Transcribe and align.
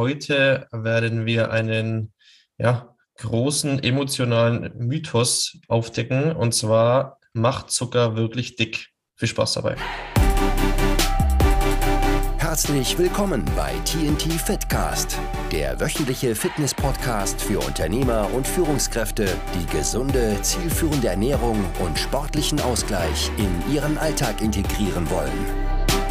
heute 0.00 0.66
werden 0.72 1.26
wir 1.26 1.50
einen 1.50 2.14
ja, 2.56 2.96
großen 3.18 3.82
emotionalen 3.82 4.72
Mythos 4.78 5.58
aufdecken 5.68 6.34
und 6.34 6.54
zwar 6.54 7.18
macht 7.34 7.70
Zucker 7.70 8.16
wirklich 8.16 8.56
dick. 8.56 8.88
Viel 9.16 9.28
Spaß 9.28 9.52
dabei. 9.52 9.76
Herzlich 12.38 12.96
willkommen 12.96 13.44
bei 13.54 13.74
TNT 13.84 14.32
Fitcast, 14.40 15.18
der 15.52 15.78
wöchentliche 15.78 16.34
Fitness-Podcast 16.34 17.38
für 17.38 17.58
Unternehmer 17.58 18.26
und 18.32 18.48
Führungskräfte, 18.48 19.28
die 19.54 19.66
gesunde, 19.66 20.40
zielführende 20.40 21.08
Ernährung 21.08 21.62
und 21.78 21.98
sportlichen 21.98 22.58
Ausgleich 22.62 23.30
in 23.36 23.74
ihren 23.74 23.98
Alltag 23.98 24.40
integrieren 24.40 25.10
wollen. 25.10 25.69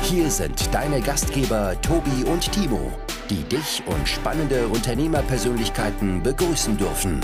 Hier 0.10 0.32
sind 0.32 0.74
deine 0.74 1.02
Gastgeber 1.02 1.80
Tobi 1.84 2.24
und 2.24 2.52
Timo, 2.52 2.92
die 3.30 3.44
dich 3.44 3.84
und 3.86 4.10
spannende 4.10 4.68
Unternehmerpersönlichkeiten 4.68 6.24
begrüßen 6.24 6.76
dürfen. 6.76 7.22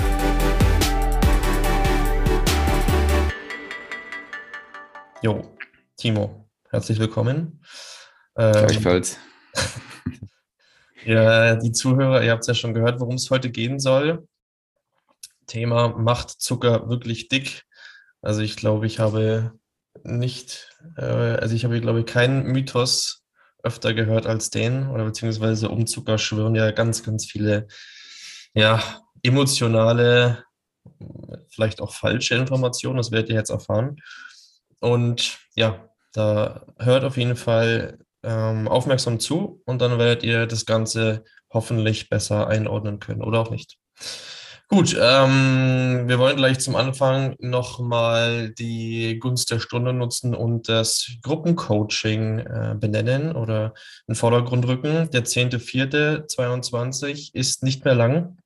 Jo, 5.23 5.57
Timo, 5.97 6.47
herzlich 6.69 6.99
willkommen. 6.99 7.65
Ähm, 8.37 8.51
Gleichfalls. 8.51 9.17
ja, 11.05 11.55
die 11.55 11.71
Zuhörer, 11.71 12.23
ihr 12.23 12.33
habt 12.33 12.41
es 12.41 12.47
ja 12.47 12.53
schon 12.53 12.75
gehört, 12.75 12.99
worum 12.99 13.15
es 13.15 13.31
heute 13.31 13.49
gehen 13.49 13.79
soll. 13.79 14.27
Thema 15.47 15.87
macht 15.87 16.29
Zucker 16.29 16.87
wirklich 16.87 17.29
dick. 17.29 17.63
Also 18.21 18.41
ich 18.41 18.55
glaube, 18.55 18.85
ich 18.85 18.99
habe 18.99 19.53
nicht, 20.05 20.69
äh, 20.97 21.01
also 21.01 21.55
ich 21.55 21.65
habe, 21.65 21.81
glaube 21.81 22.01
ich, 22.01 22.05
keinen 22.05 22.43
Mythos 22.43 23.23
öfter 23.63 23.93
gehört 23.93 24.27
als 24.27 24.51
den, 24.51 24.89
oder 24.89 25.05
beziehungsweise 25.05 25.69
um 25.69 25.87
Zucker 25.87 26.17
schwören 26.17 26.55
ja 26.55 26.71
ganz, 26.71 27.03
ganz 27.03 27.25
viele, 27.25 27.67
ja, 28.53 28.81
emotionale, 29.23 30.43
vielleicht 31.49 31.81
auch 31.81 31.93
falsche 31.93 32.35
Informationen, 32.35 32.97
das 32.97 33.11
werdet 33.11 33.29
ihr 33.29 33.35
jetzt 33.35 33.49
erfahren. 33.49 33.97
Und 34.79 35.39
ja, 35.55 35.89
da 36.13 36.65
hört 36.77 37.03
auf 37.03 37.17
jeden 37.17 37.35
Fall 37.35 37.97
ähm, 38.23 38.67
aufmerksam 38.67 39.19
zu 39.19 39.61
und 39.65 39.81
dann 39.81 39.97
werdet 39.97 40.23
ihr 40.23 40.45
das 40.45 40.65
Ganze 40.65 41.23
hoffentlich 41.51 42.09
besser 42.09 42.47
einordnen 42.47 42.99
können 42.99 43.23
oder 43.23 43.39
auch 43.39 43.49
nicht. 43.49 43.77
Gut, 44.67 44.97
ähm, 44.99 46.05
wir 46.07 46.17
wollen 46.17 46.37
gleich 46.37 46.57
zum 46.59 46.75
Anfang 46.75 47.35
nochmal 47.37 48.49
die 48.49 49.19
Gunst 49.19 49.51
der 49.51 49.59
Stunde 49.59 49.93
nutzen 49.93 50.33
und 50.33 50.67
das 50.67 51.11
Gruppencoaching 51.21 52.39
äh, 52.39 52.75
benennen 52.75 53.35
oder 53.35 53.75
in 54.07 54.13
den 54.13 54.15
Vordergrund 54.15 54.67
rücken. 54.67 55.07
Der 55.11 55.23
10.04.22 55.23 57.35
ist 57.35 57.61
nicht 57.61 57.85
mehr 57.85 57.93
lang. 57.93 58.39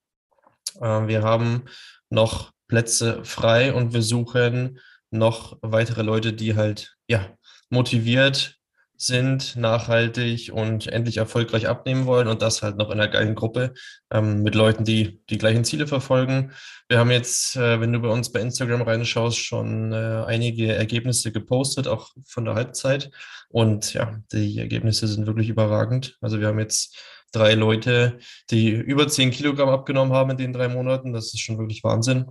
Äh, 0.82 1.08
wir 1.08 1.24
haben 1.24 1.64
noch 2.10 2.52
Plätze 2.68 3.24
frei 3.24 3.74
und 3.74 3.94
wir 3.94 4.02
suchen 4.02 4.82
noch 5.12 5.58
weitere 5.62 6.02
Leute, 6.02 6.34
die 6.34 6.58
halt 6.58 6.98
ja 7.08 7.26
motiviert 7.70 8.59
sind, 9.02 9.56
nachhaltig 9.56 10.52
und 10.54 10.88
endlich 10.88 11.18
erfolgreich 11.18 11.68
abnehmen 11.68 12.06
wollen 12.06 12.28
und 12.28 12.42
das 12.42 12.62
halt 12.62 12.76
noch 12.76 12.92
in 12.92 13.00
einer 13.00 13.08
geilen 13.08 13.34
Gruppe 13.34 13.74
ähm, 14.12 14.44
mit 14.44 14.56
Leuten, 14.56 14.84
die 14.84 15.22
die 15.30 15.38
gleichen 15.38 15.64
Ziele 15.64 15.88
verfolgen. 15.88 16.52
Wir 16.90 17.00
haben 17.00 17.10
jetzt, 17.10 17.56
äh, 17.56 17.80
wenn 17.80 17.94
du 17.94 18.00
bei 18.02 18.10
uns 18.10 18.32
bei 18.32 18.42
Instagram 18.42 18.82
reinschaust, 18.82 19.38
schon 19.38 19.94
äh, 19.94 20.24
einige 20.28 20.76
Ergebnisse 20.76 21.32
gepostet, 21.32 21.88
auch 21.88 22.10
von 22.26 22.44
der 22.44 22.56
Halbzeit. 22.56 23.10
Und 23.48 23.94
ja, 23.94 24.20
die 24.34 24.60
Ergebnisse 24.60 25.08
sind 25.08 25.26
wirklich 25.26 25.48
überragend. 25.48 26.18
Also 26.20 26.42
wir 26.42 26.48
haben 26.48 26.60
jetzt 26.60 26.98
drei 27.32 27.54
Leute, 27.54 28.20
die 28.52 28.72
über 28.72 29.08
zehn 29.08 29.32
Kilogramm 29.32 29.70
abgenommen 29.70 30.14
haben 30.14 30.32
in 30.32 30.38
den 30.38 30.52
drei 30.52 30.68
Monaten. 30.68 31.14
Das 31.14 31.34
ist 31.34 31.40
schon 31.40 31.58
wirklich 31.58 31.86
Wahnsinn. 31.86 32.26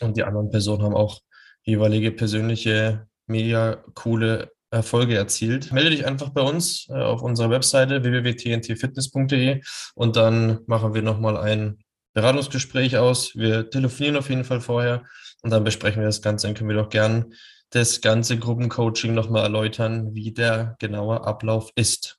Und 0.00 0.16
die 0.16 0.24
anderen 0.24 0.50
Personen 0.50 0.82
haben 0.82 0.96
auch 0.96 1.20
jeweilige 1.62 2.10
persönliche, 2.10 3.06
mega 3.26 3.84
coole 3.94 4.50
Erfolge 4.70 5.16
erzielt. 5.16 5.72
Melde 5.72 5.90
dich 5.90 6.06
einfach 6.06 6.30
bei 6.30 6.42
uns 6.42 6.88
äh, 6.88 6.94
auf 6.94 7.22
unserer 7.22 7.50
Webseite 7.50 8.02
www.tntfitness.de 8.04 9.62
und 9.94 10.16
dann 10.16 10.60
machen 10.66 10.94
wir 10.94 11.02
nochmal 11.02 11.36
ein 11.36 11.78
Beratungsgespräch 12.12 12.96
aus. 12.96 13.36
Wir 13.36 13.70
telefonieren 13.70 14.16
auf 14.16 14.28
jeden 14.30 14.44
Fall 14.44 14.60
vorher 14.60 15.04
und 15.42 15.50
dann 15.50 15.64
besprechen 15.64 16.00
wir 16.00 16.06
das 16.06 16.22
Ganze. 16.22 16.46
Dann 16.46 16.54
können 16.54 16.70
wir 16.70 16.76
doch 16.76 16.88
gern 16.88 17.34
das 17.70 18.00
ganze 18.00 18.38
Gruppencoaching 18.38 19.14
nochmal 19.14 19.44
erläutern, 19.44 20.14
wie 20.14 20.32
der 20.32 20.76
genaue 20.78 21.24
Ablauf 21.24 21.70
ist. 21.76 22.18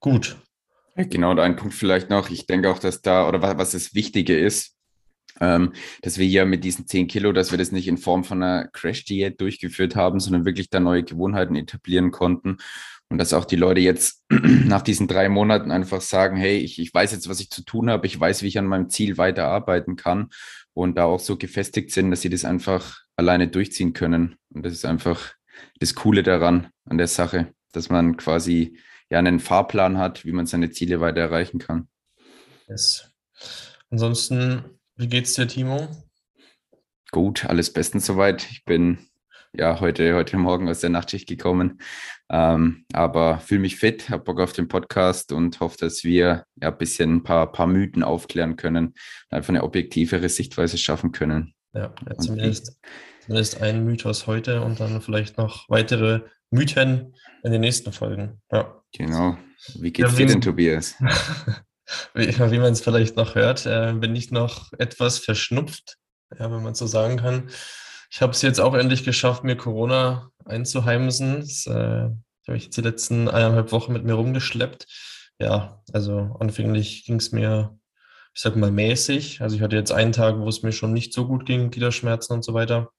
Gut. 0.00 0.36
Genau, 0.96 1.30
und 1.30 1.38
ein 1.38 1.56
Punkt 1.56 1.74
vielleicht 1.74 2.10
noch. 2.10 2.28
Ich 2.28 2.46
denke 2.46 2.70
auch, 2.70 2.78
dass 2.78 3.00
da, 3.00 3.26
oder 3.26 3.40
was, 3.40 3.56
was 3.56 3.70
das 3.72 3.94
Wichtige 3.94 4.38
ist, 4.38 4.76
ähm, 5.40 5.72
dass 6.02 6.18
wir 6.18 6.26
hier 6.26 6.44
mit 6.44 6.64
diesen 6.64 6.86
10 6.86 7.08
Kilo, 7.08 7.32
dass 7.32 7.50
wir 7.50 7.58
das 7.58 7.72
nicht 7.72 7.88
in 7.88 7.98
Form 7.98 8.24
von 8.24 8.42
einer 8.42 8.68
Crash-Diät 8.68 9.40
durchgeführt 9.40 9.96
haben, 9.96 10.20
sondern 10.20 10.44
wirklich 10.44 10.70
da 10.70 10.80
neue 10.80 11.02
Gewohnheiten 11.02 11.56
etablieren 11.56 12.10
konnten. 12.10 12.58
Und 13.08 13.18
dass 13.18 13.34
auch 13.34 13.44
die 13.44 13.56
Leute 13.56 13.80
jetzt 13.80 14.24
nach 14.30 14.82
diesen 14.82 15.06
drei 15.06 15.28
Monaten 15.28 15.70
einfach 15.70 16.00
sagen, 16.00 16.36
hey, 16.36 16.58
ich, 16.58 16.78
ich 16.78 16.92
weiß 16.94 17.12
jetzt, 17.12 17.28
was 17.28 17.40
ich 17.40 17.50
zu 17.50 17.64
tun 17.64 17.90
habe, 17.90 18.06
ich 18.06 18.18
weiß, 18.18 18.42
wie 18.42 18.48
ich 18.48 18.58
an 18.58 18.66
meinem 18.66 18.88
Ziel 18.88 19.18
weiterarbeiten 19.18 19.96
kann 19.96 20.30
und 20.74 20.96
da 20.96 21.04
auch 21.04 21.20
so 21.20 21.36
gefestigt 21.36 21.90
sind, 21.90 22.10
dass 22.10 22.22
sie 22.22 22.30
das 22.30 22.44
einfach 22.44 23.00
alleine 23.16 23.48
durchziehen 23.48 23.92
können. 23.92 24.36
Und 24.54 24.64
das 24.64 24.72
ist 24.72 24.84
einfach 24.84 25.34
das 25.78 25.94
Coole 25.94 26.22
daran, 26.22 26.68
an 26.86 26.98
der 26.98 27.06
Sache, 27.06 27.52
dass 27.72 27.90
man 27.90 28.16
quasi 28.16 28.78
ja 29.10 29.18
einen 29.18 29.40
Fahrplan 29.40 29.98
hat, 29.98 30.24
wie 30.24 30.32
man 30.32 30.46
seine 30.46 30.70
Ziele 30.70 31.00
weiter 31.00 31.20
erreichen 31.20 31.58
kann. 31.58 31.88
Yes. 32.68 33.10
Ansonsten 33.90 34.64
wie 34.96 35.08
geht's 35.08 35.34
dir, 35.34 35.46
Timo? 35.46 35.88
Gut, 37.10 37.44
alles 37.44 37.72
bestens 37.72 38.06
soweit. 38.06 38.50
Ich 38.50 38.64
bin 38.64 38.98
ja 39.52 39.80
heute, 39.80 40.14
heute 40.14 40.36
Morgen 40.36 40.68
aus 40.68 40.80
der 40.80 40.90
Nachtschicht 40.90 41.28
gekommen, 41.28 41.80
ähm, 42.30 42.84
aber 42.92 43.38
fühle 43.38 43.60
mich 43.60 43.76
fit, 43.76 44.08
habe 44.08 44.24
Bock 44.24 44.40
auf 44.40 44.52
den 44.52 44.68
Podcast 44.68 45.32
und 45.32 45.60
hoffe, 45.60 45.76
dass 45.78 46.04
wir 46.04 46.46
ja 46.56 46.68
ein 46.70 46.78
bisschen 46.78 47.16
ein 47.16 47.22
paar, 47.22 47.52
paar 47.52 47.66
Mythen 47.66 48.02
aufklären 48.02 48.56
können 48.56 48.94
einfach 49.28 49.50
eine 49.50 49.62
objektivere 49.62 50.28
Sichtweise 50.28 50.78
schaffen 50.78 51.12
können. 51.12 51.54
Ja, 51.74 51.94
ja 52.08 52.16
zumindest, 52.18 52.78
zumindest 53.20 53.60
ein 53.60 53.84
Mythos 53.84 54.26
heute 54.26 54.62
und 54.62 54.80
dann 54.80 55.00
vielleicht 55.02 55.36
noch 55.36 55.68
weitere 55.68 56.22
Mythen 56.50 57.14
in 57.42 57.52
den 57.52 57.60
nächsten 57.60 57.92
Folgen. 57.92 58.40
Ja. 58.50 58.82
Genau. 58.96 59.38
Wie 59.78 59.92
geht's 59.92 60.12
ja, 60.12 60.18
dir 60.18 60.26
denn, 60.26 60.40
Tobias? 60.40 60.94
wie, 62.14 62.28
wie 62.50 62.58
man 62.58 62.72
es 62.72 62.80
vielleicht 62.80 63.16
noch 63.16 63.34
hört, 63.34 63.66
äh, 63.66 63.92
bin 63.94 64.14
ich 64.16 64.30
noch 64.30 64.72
etwas 64.78 65.18
verschnupft, 65.18 65.96
ja, 66.38 66.50
wenn 66.50 66.62
man 66.62 66.74
so 66.74 66.86
sagen 66.86 67.18
kann. 67.18 67.50
Ich 68.10 68.20
habe 68.20 68.32
es 68.32 68.42
jetzt 68.42 68.60
auch 68.60 68.74
endlich 68.74 69.04
geschafft, 69.04 69.42
mir 69.42 69.56
Corona 69.56 70.30
einzuheimsen. 70.44 71.40
Das 71.40 71.66
äh, 71.66 72.10
habe 72.46 72.56
ich 72.56 72.64
jetzt 72.64 72.76
die 72.76 72.82
letzten 72.82 73.28
eineinhalb 73.28 73.72
Wochen 73.72 73.92
mit 73.92 74.04
mir 74.04 74.14
rumgeschleppt. 74.14 74.86
Ja, 75.38 75.82
also 75.92 76.36
anfänglich 76.38 77.04
ging 77.04 77.16
es 77.16 77.32
mir, 77.32 77.78
ich 78.34 78.42
sag 78.42 78.54
mal, 78.56 78.70
mäßig. 78.70 79.40
Also 79.40 79.56
ich 79.56 79.62
hatte 79.62 79.76
jetzt 79.76 79.92
einen 79.92 80.12
Tag, 80.12 80.38
wo 80.38 80.48
es 80.48 80.62
mir 80.62 80.72
schon 80.72 80.92
nicht 80.92 81.14
so 81.14 81.26
gut 81.26 81.46
ging, 81.46 81.70
Gliederschmerzen 81.70 82.34
und 82.34 82.44
so 82.44 82.54
weiter. 82.54 82.90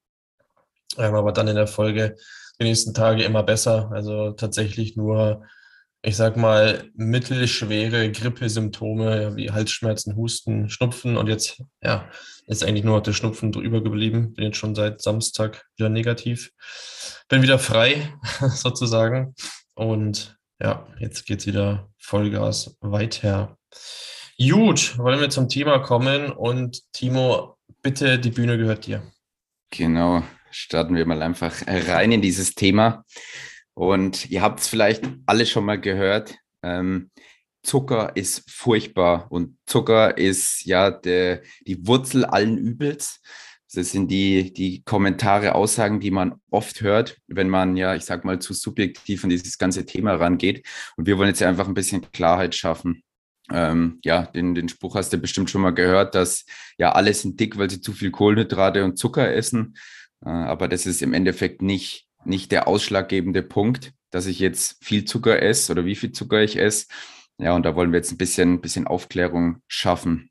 Ähm, 0.98 1.16
aber 1.16 1.32
dann 1.32 1.48
in 1.48 1.56
der 1.56 1.68
Folge 1.68 2.16
die 2.60 2.66
nächsten 2.66 2.94
Tage 2.94 3.24
immer 3.24 3.44
besser. 3.44 3.92
Also 3.94 4.32
tatsächlich 4.32 4.96
nur 4.96 5.46
ich 6.06 6.18
sag 6.18 6.36
mal, 6.36 6.92
mittelschwere 6.96 8.12
Grippesymptome 8.12 9.38
wie 9.38 9.52
Halsschmerzen, 9.52 10.18
Husten, 10.18 10.70
Schnupfen 10.70 11.16
und 11.16 11.28
jetzt, 11.28 11.64
ja, 11.82 12.10
ist 12.46 12.62
eigentlich 12.64 12.84
nur 12.84 12.98
noch 12.98 13.04
der 13.04 13.14
Schnupfen 13.14 13.54
drüber 13.54 13.82
geblieben. 13.82 14.34
Bin 14.34 14.44
jetzt 14.44 14.58
schon 14.58 14.76
seit 14.76 15.02
Samstag 15.02 15.66
wieder 15.78 15.88
negativ. 15.88 16.52
Bin 17.30 17.42
wieder 17.42 17.58
frei, 17.58 18.14
sozusagen. 18.50 19.34
Und 19.76 20.38
ja, 20.62 20.86
jetzt 21.00 21.26
geht's 21.26 21.46
wieder 21.46 21.90
Vollgas 21.98 22.76
weiter. 22.82 23.58
Gut, 24.38 24.98
wollen 24.98 25.22
wir 25.22 25.30
zum 25.30 25.48
Thema 25.48 25.80
kommen 25.80 26.34
und 26.34 26.82
Timo, 26.92 27.58
bitte, 27.82 28.20
die 28.20 28.32
Bühne 28.32 28.58
gehört 28.58 28.88
dir. 28.88 29.04
Genau, 29.70 30.22
starten 30.52 30.96
wir 30.96 31.06
mal 31.06 31.24
einfach 31.24 31.54
rein 31.66 32.12
in 32.12 32.22
dieses 32.22 32.56
Thema. 32.56 33.06
Und 33.74 34.30
ihr 34.30 34.42
habt 34.42 34.60
es 34.60 34.68
vielleicht 34.68 35.04
alle 35.26 35.46
schon 35.46 35.66
mal 35.66 35.80
gehört. 35.80 36.36
Ähm, 36.62 37.10
Zucker 37.64 38.16
ist 38.16 38.50
furchtbar 38.52 39.32
und 39.32 39.58
Zucker 39.66 40.18
ist 40.18 40.66
ja 40.66 40.92
der, 40.92 41.42
die 41.66 41.88
Wurzel 41.88 42.26
allen 42.26 42.58
Übels. 42.58 43.22
Das 43.74 43.92
sind 43.92 44.10
die, 44.10 44.54
die 44.54 44.84
Kommentare, 44.84 45.56
Aussagen, 45.56 46.00
die 46.00 46.12
man 46.12 46.36
oft 46.52 46.82
hört, 46.82 47.18
wenn 47.28 47.50
man 47.50 47.76
ja, 47.76 47.96
ich 47.96 48.06
sag 48.06 48.24
mal, 48.24 48.40
zu 48.40 48.54
subjektiv 48.54 49.24
an 49.24 49.32
dieses 49.32 49.58
ganze 49.58 49.86
Thema 49.86 50.14
rangeht. 50.14 50.68
Und 50.96 51.08
wir 51.08 51.18
wollen 51.18 51.30
jetzt 51.30 51.42
einfach 51.42 51.68
ein 51.68 51.74
bisschen 51.74 52.12
Klarheit 52.12 52.54
schaffen. 52.54 53.04
Ähm, 53.52 54.00
ja, 54.04 54.28
den, 54.28 54.54
den 54.54 54.70
Spruch 54.70 54.96
hast 54.96 55.12
du 55.12 55.18
bestimmt 55.18 55.50
schon 55.50 55.62
mal 55.62 55.74
gehört, 55.74 56.16
dass 56.16 56.46
ja 56.78 56.92
alle 56.92 57.14
sind 57.14 57.40
dick, 57.40 57.58
weil 57.58 57.70
sie 57.70 57.82
zu 57.82 57.94
viel 57.94 58.12
Kohlenhydrate 58.12 58.84
und 58.84 58.98
Zucker 58.98 59.34
essen. 59.34 59.76
Äh, 60.24 60.30
aber 60.30 60.68
das 60.68 60.86
ist 60.86 61.02
im 61.02 61.14
Endeffekt 61.14 61.62
nicht 61.62 62.03
nicht 62.26 62.52
der 62.52 62.68
ausschlaggebende 62.68 63.44
Punkt, 63.44 63.94
dass 64.12 64.26
ich 64.26 64.40
jetzt 64.40 64.84
viel 64.84 65.06
Zucker 65.06 65.42
esse 65.42 65.72
oder 65.72 65.86
wie 65.86 65.96
viel 65.96 66.12
Zucker 66.12 66.42
ich 66.42 66.58
esse, 66.58 66.88
Ja, 67.40 67.56
und 67.56 67.66
da 67.66 67.76
wollen 67.76 67.92
wir 67.92 67.98
jetzt 67.98 68.12
ein 68.12 68.18
bisschen, 68.18 68.62
bisschen 68.62 68.86
Aufklärung 68.88 69.58
schaffen. 69.68 70.30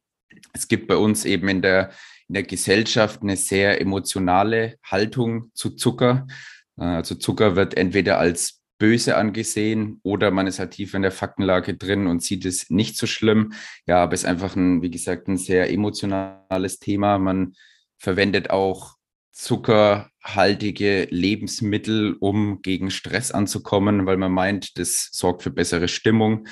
Es 0.52 0.68
gibt 0.68 0.86
bei 0.86 0.96
uns 0.96 1.24
eben 1.24 1.48
in 1.48 1.62
der, 1.62 1.90
in 2.28 2.34
der 2.34 2.44
Gesellschaft 2.44 3.22
eine 3.22 3.36
sehr 3.36 3.80
emotionale 3.80 4.78
Haltung 4.84 5.50
zu 5.54 5.70
Zucker. 5.70 6.26
Äh, 6.78 6.84
also 6.84 7.14
Zucker 7.16 7.56
wird 7.56 7.76
entweder 7.76 8.18
als 8.18 8.62
böse 8.78 9.16
angesehen 9.16 10.00
oder 10.02 10.32
man 10.32 10.48
ist 10.48 10.58
halt 10.58 10.72
tief 10.72 10.94
in 10.94 11.02
der 11.02 11.12
Faktenlage 11.12 11.74
drin 11.74 12.08
und 12.08 12.22
sieht 12.22 12.44
es 12.44 12.68
nicht 12.68 12.96
so 12.96 13.06
schlimm. 13.06 13.52
Ja, 13.86 14.02
aber 14.02 14.14
es 14.14 14.22
ist 14.22 14.28
einfach 14.28 14.56
ein, 14.56 14.82
wie 14.82 14.90
gesagt, 14.90 15.28
ein 15.28 15.36
sehr 15.36 15.70
emotionales 15.70 16.78
Thema. 16.80 17.18
Man 17.18 17.54
verwendet 17.98 18.50
auch 18.50 18.96
zuckerhaltige 19.32 21.08
Lebensmittel, 21.10 22.16
um 22.20 22.62
gegen 22.62 22.90
Stress 22.90 23.32
anzukommen, 23.32 24.06
weil 24.06 24.16
man 24.16 24.32
meint, 24.32 24.78
das 24.78 25.08
sorgt 25.12 25.42
für 25.42 25.50
bessere 25.50 25.88
Stimmung. 25.88 26.46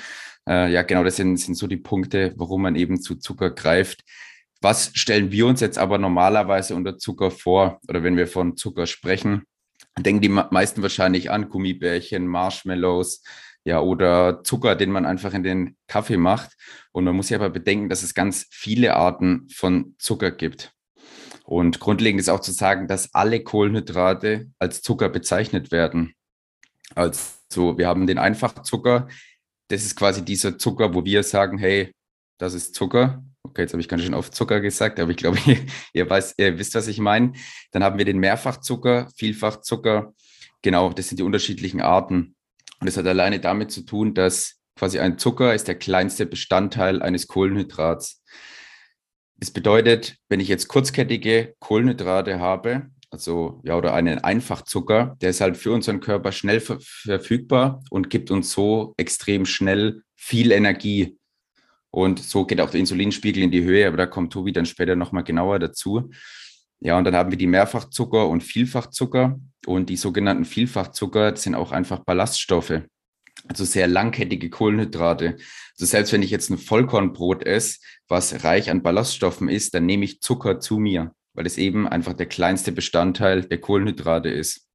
Äh, 0.47 0.71
ja, 0.71 0.81
genau, 0.81 1.03
das 1.03 1.15
sind, 1.15 1.37
sind 1.37 1.55
so 1.55 1.67
die 1.67 1.77
Punkte, 1.77 2.33
warum 2.37 2.63
man 2.63 2.75
eben 2.75 2.99
zu 2.99 3.15
Zucker 3.15 3.51
greift. 3.51 4.01
Was 4.61 4.91
stellen 4.93 5.31
wir 5.31 5.47
uns 5.47 5.59
jetzt 5.59 5.77
aber 5.77 5.97
normalerweise 5.97 6.75
unter 6.75 6.97
Zucker 6.97 7.31
vor 7.31 7.79
oder 7.87 8.03
wenn 8.03 8.17
wir 8.17 8.27
von 8.27 8.57
Zucker 8.57 8.85
sprechen? 8.87 9.43
Denken 9.97 10.21
die 10.21 10.29
meisten 10.29 10.81
wahrscheinlich 10.81 11.31
an 11.31 11.49
Gummibärchen, 11.49 12.27
Marshmallows, 12.27 13.23
ja, 13.63 13.79
oder 13.79 14.43
Zucker, 14.43 14.75
den 14.75 14.91
man 14.91 15.05
einfach 15.05 15.33
in 15.33 15.43
den 15.43 15.77
Kaffee 15.87 16.17
macht. 16.17 16.51
Und 16.91 17.03
man 17.03 17.15
muss 17.15 17.29
ja 17.29 17.37
aber 17.37 17.49
bedenken, 17.49 17.89
dass 17.89 18.03
es 18.03 18.13
ganz 18.13 18.47
viele 18.51 18.95
Arten 18.95 19.47
von 19.49 19.95
Zucker 19.99 20.31
gibt. 20.31 20.73
Und 21.43 21.79
grundlegend 21.79 22.21
ist 22.21 22.29
auch 22.29 22.39
zu 22.39 22.51
sagen, 22.51 22.87
dass 22.87 23.13
alle 23.13 23.43
Kohlenhydrate 23.43 24.49
als 24.59 24.81
Zucker 24.81 25.09
bezeichnet 25.09 25.71
werden. 25.71 26.13
Also 26.95 27.77
wir 27.77 27.87
haben 27.87 28.07
den 28.07 28.17
Einfachzucker, 28.17 29.07
das 29.71 29.83
ist 29.83 29.95
quasi 29.95 30.23
dieser 30.23 30.57
Zucker, 30.57 30.93
wo 30.93 31.05
wir 31.05 31.23
sagen, 31.23 31.57
hey, 31.57 31.93
das 32.37 32.53
ist 32.53 32.75
Zucker. 32.75 33.23
Okay, 33.43 33.61
jetzt 33.61 33.73
habe 33.73 33.81
ich 33.81 33.87
ganz 33.87 34.03
schön 34.03 34.13
oft 34.13 34.35
Zucker 34.35 34.59
gesagt, 34.59 34.99
aber 34.99 35.11
ich 35.11 35.17
glaube, 35.17 35.39
ihr, 35.45 35.57
ihr, 35.93 36.09
weiß, 36.09 36.35
ihr 36.37 36.59
wisst, 36.59 36.75
was 36.75 36.87
ich 36.87 36.99
meine. 36.99 37.33
Dann 37.71 37.83
haben 37.83 37.97
wir 37.97 38.05
den 38.05 38.19
Mehrfachzucker, 38.19 39.09
Vielfachzucker. 39.15 40.13
Genau, 40.61 40.91
das 40.91 41.07
sind 41.07 41.19
die 41.19 41.23
unterschiedlichen 41.23 41.81
Arten. 41.81 42.35
Und 42.79 42.87
das 42.87 42.97
hat 42.97 43.07
alleine 43.07 43.39
damit 43.39 43.71
zu 43.71 43.81
tun, 43.81 44.13
dass 44.13 44.57
quasi 44.77 44.99
ein 44.99 45.17
Zucker 45.17 45.53
ist 45.53 45.67
der 45.67 45.75
kleinste 45.75 46.25
Bestandteil 46.25 47.01
eines 47.01 47.27
Kohlenhydrats. 47.27 48.23
Das 49.41 49.49
bedeutet, 49.49 50.17
wenn 50.29 50.39
ich 50.39 50.47
jetzt 50.47 50.67
kurzkettige 50.67 51.55
Kohlenhydrate 51.57 52.39
habe, 52.39 52.91
also 53.09 53.59
ja, 53.63 53.75
oder 53.75 53.95
einen 53.95 54.19
Einfachzucker, 54.19 55.17
der 55.19 55.31
ist 55.31 55.41
halt 55.41 55.57
für 55.57 55.71
unseren 55.71 55.99
Körper 55.99 56.31
schnell 56.31 56.59
ver 56.59 56.77
verfügbar 56.79 57.83
und 57.89 58.11
gibt 58.11 58.29
uns 58.29 58.51
so 58.51 58.93
extrem 58.97 59.47
schnell 59.47 60.03
viel 60.15 60.51
Energie. 60.51 61.17
Und 61.89 62.19
so 62.19 62.45
geht 62.45 62.61
auch 62.61 62.69
der 62.69 62.81
Insulinspiegel 62.81 63.41
in 63.41 63.49
die 63.49 63.63
Höhe, 63.63 63.87
aber 63.87 63.97
da 63.97 64.05
kommt 64.05 64.31
Tobi 64.31 64.53
dann 64.53 64.67
später 64.67 64.95
nochmal 64.95 65.23
genauer 65.23 65.57
dazu. 65.57 66.11
Ja, 66.79 66.99
und 66.99 67.03
dann 67.03 67.15
haben 67.15 67.31
wir 67.31 67.37
die 67.37 67.47
Mehrfachzucker 67.47 68.27
und 68.27 68.43
Vielfachzucker. 68.43 69.39
Und 69.65 69.89
die 69.89 69.97
sogenannten 69.97 70.45
Vielfachzucker 70.45 71.35
sind 71.35 71.55
auch 71.55 71.71
einfach 71.71 71.99
Ballaststoffe, 72.05 72.83
also 73.47 73.65
sehr 73.65 73.87
langkettige 73.87 74.49
Kohlenhydrate. 74.49 75.37
Also 75.73 75.85
selbst 75.85 76.13
wenn 76.13 76.23
ich 76.23 76.31
jetzt 76.31 76.49
ein 76.49 76.57
Vollkornbrot 76.57 77.45
esse, 77.45 77.79
was 78.07 78.43
reich 78.43 78.69
an 78.69 78.83
Ballaststoffen 78.83 79.49
ist, 79.49 79.73
dann 79.73 79.85
nehme 79.85 80.05
ich 80.05 80.21
Zucker 80.21 80.59
zu 80.59 80.77
mir 80.77 81.13
weil 81.33 81.45
es 81.45 81.57
eben 81.57 81.87
einfach 81.87 82.13
der 82.13 82.25
kleinste 82.25 82.71
Bestandteil 82.71 83.43
der 83.43 83.59
Kohlenhydrate 83.59 84.29
ist. 84.29 84.67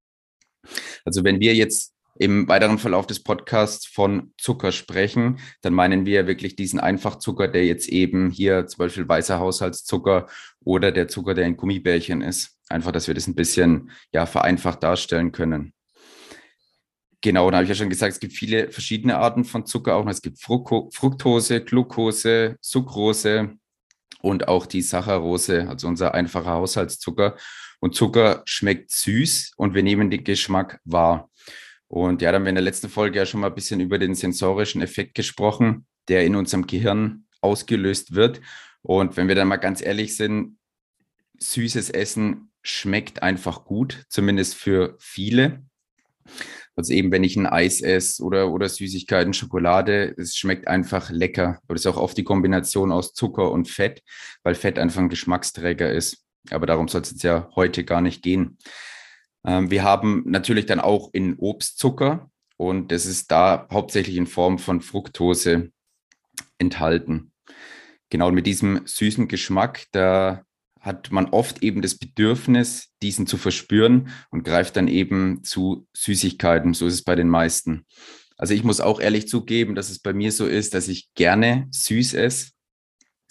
Also 1.05 1.25
wenn 1.25 1.41
wir 1.41 1.55
jetzt 1.55 1.93
im 2.19 2.49
weiteren 2.49 2.79
Verlauf 2.79 3.07
des 3.07 3.23
Podcasts 3.23 3.87
von 3.87 4.33
Zucker 4.39 4.73
sprechen, 4.73 5.39
dann 5.61 5.75
meinen 5.75 6.07
wir 6.07 6.27
wirklich 6.27 6.57
diesen 6.57 6.81
Einfachzucker, 6.81 7.47
der 7.47 7.67
jetzt 7.67 7.89
eben 7.89 8.31
hier 8.31 8.67
zum 8.67 8.79
Beispiel 8.79 9.07
weißer 9.07 9.39
Haushaltszucker 9.39 10.27
oder 10.65 10.93
der 10.93 11.09
Zucker, 11.09 11.35
der 11.35 11.45
in 11.45 11.59
Gummibärchen 11.59 12.23
ist. 12.23 12.59
Einfach, 12.69 12.91
dass 12.91 13.07
wir 13.07 13.15
das 13.15 13.27
ein 13.27 13.35
bisschen 13.35 13.91
ja, 14.13 14.25
vereinfacht 14.25 14.83
darstellen 14.83 15.31
können. 15.31 15.75
Genau, 17.27 17.51
da 17.51 17.57
habe 17.57 17.65
ich 17.65 17.69
ja 17.71 17.75
schon 17.75 17.91
gesagt, 17.91 18.13
es 18.13 18.21
gibt 18.21 18.35
viele 18.35 18.71
verschiedene 18.71 19.19
Arten 19.19 19.45
von 19.45 19.67
Zucker 19.67 19.97
auch. 19.97 20.07
Es 20.07 20.23
gibt 20.23 20.41
Fructose, 20.41 21.61
Glucose, 21.61 22.57
Sucrose, 22.61 23.59
und 24.21 24.47
auch 24.47 24.65
die 24.65 24.81
Saccharose, 24.81 25.69
also 25.69 25.89
unser 25.89 26.15
einfacher 26.15 26.53
Haushaltszucker. 26.53 27.37
Und 27.81 27.97
Zucker 27.97 28.43
schmeckt 28.45 28.93
süß 28.93 29.55
und 29.57 29.75
wir 29.75 29.83
nehmen 29.83 30.09
den 30.09 30.23
Geschmack 30.23 30.79
wahr. 30.85 31.29
Und 31.89 32.23
ja, 32.23 32.31
dann 32.31 32.43
haben 32.43 32.45
wir 32.45 32.51
in 32.51 32.55
der 32.55 32.63
letzten 32.63 32.89
Folge 32.89 33.19
ja 33.19 33.27
schon 33.27 33.41
mal 33.41 33.49
ein 33.49 33.57
bisschen 33.57 33.81
über 33.81 33.99
den 33.99 34.15
sensorischen 34.15 34.81
Effekt 34.81 35.17
gesprochen, 35.17 35.85
der 36.07 36.25
in 36.25 36.37
unserem 36.37 36.69
Gehirn 36.69 37.27
ausgelöst 37.41 38.15
wird. 38.15 38.41
Und 38.83 39.17
wenn 39.17 39.27
wir 39.27 39.35
dann 39.35 39.49
mal 39.49 39.57
ganz 39.57 39.83
ehrlich 39.83 40.17
sind, 40.17 40.59
süßes 41.41 41.91
Essen 41.91 42.53
schmeckt 42.63 43.21
einfach 43.25 43.65
gut, 43.65 44.05
zumindest 44.11 44.55
für 44.55 44.95
viele. 45.01 45.65
Also 46.77 46.93
eben, 46.93 47.11
wenn 47.11 47.25
ich 47.25 47.37
ein 47.37 47.47
Eis 47.47 47.81
esse 47.81 48.23
oder, 48.23 48.53
oder 48.53 48.69
Süßigkeiten, 48.69 49.33
Schokolade, 49.33 50.15
es 50.19 50.37
schmeckt 50.37 50.69
einfach 50.69 51.11
lecker. 51.11 51.59
Aber 51.65 51.75
das 51.75 51.83
ist 51.83 51.87
auch 51.87 51.97
oft 51.97 52.17
die 52.19 52.25
Kombination 52.25 52.93
aus 52.93 53.15
Zucker 53.15 53.51
und 53.51 53.69
Fett, 53.69 54.03
weil 54.43 54.55
Fett 54.55 54.79
einfach 54.79 55.01
ein 55.01 55.09
Geschmacksträger 55.09 55.91
ist. 55.91 56.23
Aber 56.51 56.67
darum 56.67 56.89
soll 56.89 57.01
es 57.01 57.11
jetzt 57.11 57.25
ja 57.25 57.49
heute 57.57 57.83
gar 57.85 58.03
nicht 58.03 58.23
gehen. 58.23 58.59
Ähm, 59.47 59.71
wir 59.71 59.85
haben 59.85 60.25
natürlich 60.27 60.67
dann 60.67 60.81
auch 60.81 61.09
in 61.13 61.37
Obst 61.39 61.79
Zucker 61.79 62.31
und 62.59 62.93
das 62.93 63.07
ist 63.07 63.31
da 63.31 63.67
hauptsächlich 63.73 64.17
in 64.17 64.27
Form 64.27 64.59
von 64.59 64.83
Fructose 64.83 65.71
enthalten. 66.59 67.33
Genau 68.11 68.31
mit 68.31 68.47
diesem 68.47 68.87
süßen 68.87 69.29
Geschmack, 69.29 69.87
da 69.93 70.46
hat 70.87 71.11
man 71.11 71.27
oft 71.27 71.65
eben 71.65 71.83
das 71.83 71.99
Bedürfnis, 71.99 72.93
diesen 73.03 73.27
zu 73.27 73.37
verspüren 73.37 74.09
und 74.31 74.45
greift 74.45 74.77
dann 74.77 74.87
eben 74.87 75.43
zu 75.43 75.89
Süßigkeiten. 75.95 76.75
So 76.75 76.87
ist 76.87 76.95
es 76.95 77.03
bei 77.03 77.17
den 77.17 77.29
meisten. 77.29 77.85
Also 78.39 78.55
ich 78.55 78.63
muss 78.63 78.81
auch 78.81 79.01
ehrlich 79.01 79.27
zugeben, 79.27 79.75
dass 79.75 79.91
es 79.91 79.99
bei 79.99 80.13
mir 80.13 80.31
so 80.31 80.47
ist, 80.47 80.75
dass 80.75 80.87
ich 80.87 81.13
gerne 81.15 81.67
süß 81.73 82.15
esse. 82.15 82.51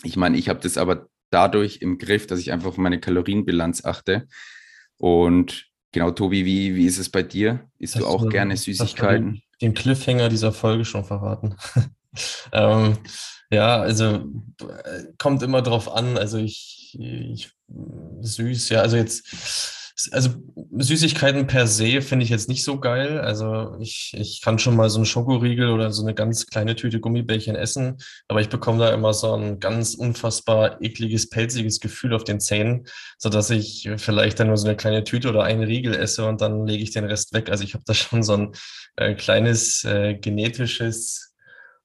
Ich 0.04 0.18
meine, 0.18 0.38
ich 0.38 0.50
habe 0.50 0.60
das 0.60 0.78
aber 0.78 1.08
dadurch 1.30 1.78
im 1.78 1.98
Griff, 1.98 2.28
dass 2.28 2.40
ich 2.40 2.52
einfach 2.52 2.68
auf 2.68 2.78
meine 2.78 3.00
Kalorienbilanz 3.00 3.86
achte. 3.86 4.28
Und 4.98 5.68
genau, 5.94 6.12
Tobi, 6.12 6.44
wie, 6.44 6.76
wie 6.76 6.86
ist 6.86 6.98
es 6.98 7.10
bei 7.10 7.24
dir? 7.24 7.70
Isst 7.80 7.96
du 7.96 8.06
auch 8.06 8.24
du, 8.24 8.30
gerne 8.30 8.58
Süßigkeiten? 8.58 9.32
Den, 9.32 9.42
den 9.62 9.74
Cliffhanger 9.76 10.28
dieser 10.28 10.52
Folge 10.52 10.84
schon 10.84 11.06
verraten. 11.06 11.56
ähm, 12.52 12.98
ja, 13.50 13.80
also 13.80 14.26
kommt 15.18 15.42
immer 15.42 15.62
drauf 15.62 15.90
an. 15.94 16.18
Also 16.18 16.38
ich, 16.38 16.85
ich 17.00 17.52
süß, 18.22 18.70
ja, 18.70 18.82
also 18.82 18.98
jetzt, 18.98 19.24
also 20.12 20.32
Süßigkeiten 20.78 21.48
per 21.48 21.68
se 21.68 22.02
finde 22.02 22.26
ich 22.26 22.30
jetzt 22.30 22.50
nicht 22.50 22.64
so 22.64 22.80
geil. 22.80 23.20
Also 23.20 23.78
ich, 23.80 24.14
ich 24.18 24.42
kann 24.42 24.60
schon 24.60 24.76
mal 24.76 24.90
so 24.90 24.98
einen 24.98 25.06
Schokoriegel 25.06 25.70
oder 25.70 25.92
so 25.92 26.04
eine 26.04 26.14
ganz 26.14 26.48
kleine 26.48 26.76
Tüte 26.76 27.00
Gummibärchen 27.00 27.56
essen, 27.56 27.98
aber 28.28 28.42
ich 28.42 28.50
bekomme 28.50 28.80
da 28.80 28.94
immer 28.94 29.14
so 29.14 29.34
ein 29.34 29.60
ganz 29.60 29.94
unfassbar 29.94 30.82
ekliges, 30.82 31.30
pelziges 31.30 31.80
Gefühl 31.80 32.14
auf 32.14 32.26
den 32.26 32.42
Zähnen, 32.42 32.88
sodass 33.18 33.50
ich 33.50 33.90
vielleicht 33.98 34.40
dann 34.40 34.48
nur 34.48 34.58
so 34.58 34.68
eine 34.68 34.76
kleine 34.76 35.04
Tüte 35.04 35.30
oder 35.30 35.44
einen 35.44 35.64
Riegel 35.64 35.96
esse 35.96 36.26
und 36.26 36.42
dann 36.42 36.66
lege 36.66 36.84
ich 36.84 36.92
den 36.92 37.06
Rest 37.06 37.34
weg. 37.34 37.50
Also 37.50 37.64
ich 37.64 37.74
habe 37.74 37.84
da 37.88 37.94
schon 37.94 38.22
so 38.22 38.34
ein 38.34 38.52
äh, 38.98 39.16
kleines 39.16 39.86
äh, 39.86 40.16
genetisches 40.16 41.35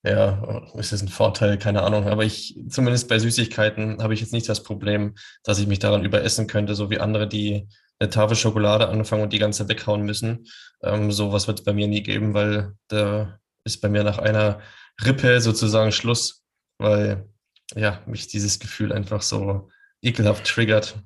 ja, 0.03 0.63
ist 0.75 0.93
das 0.93 1.03
ein 1.03 1.09
Vorteil? 1.09 1.59
Keine 1.59 1.83
Ahnung. 1.83 2.09
Aber 2.09 2.25
ich, 2.25 2.59
zumindest 2.69 3.09
bei 3.09 3.19
Süßigkeiten, 3.19 4.03
habe 4.03 4.15
ich 4.15 4.21
jetzt 4.21 4.33
nicht 4.33 4.49
das 4.49 4.63
Problem, 4.63 5.15
dass 5.45 5.59
ich 5.59 5.67
mich 5.67 5.79
daran 5.79 6.05
überessen 6.05 6.47
könnte, 6.47 6.75
so 6.75 6.91
wie 6.91 6.99
andere, 6.99 7.29
die 7.29 7.69
eine 7.99 8.11
Tafel 8.11 8.37
Schokolade 8.37 8.89
anfangen 8.89 9.23
und 9.23 9.33
die 9.33 9.39
ganze 9.39 9.69
weghauen 9.69 10.03
müssen. 10.03 10.47
Ähm, 10.83 11.13
sowas 11.13 11.47
wird 11.47 11.59
es 11.59 11.65
bei 11.65 11.75
mir 11.75 11.87
nie 11.87 12.03
geben, 12.03 12.33
weil 12.33 12.73
da 12.89 13.39
ist 13.65 13.83
bei 13.83 13.91
mir 13.91 14.03
nach 14.03 14.19
einer 14.19 14.61
Rippe 15.05 15.41
sozusagen 15.41 15.93
Schluss, 15.93 16.43
weil 16.79 17.29
ja, 17.75 18.03
mich 18.07 18.27
dieses 18.27 18.59
Gefühl 18.59 18.93
einfach 18.93 19.21
so 19.21 19.69
ekelhaft 20.03 20.47
triggert. 20.47 20.99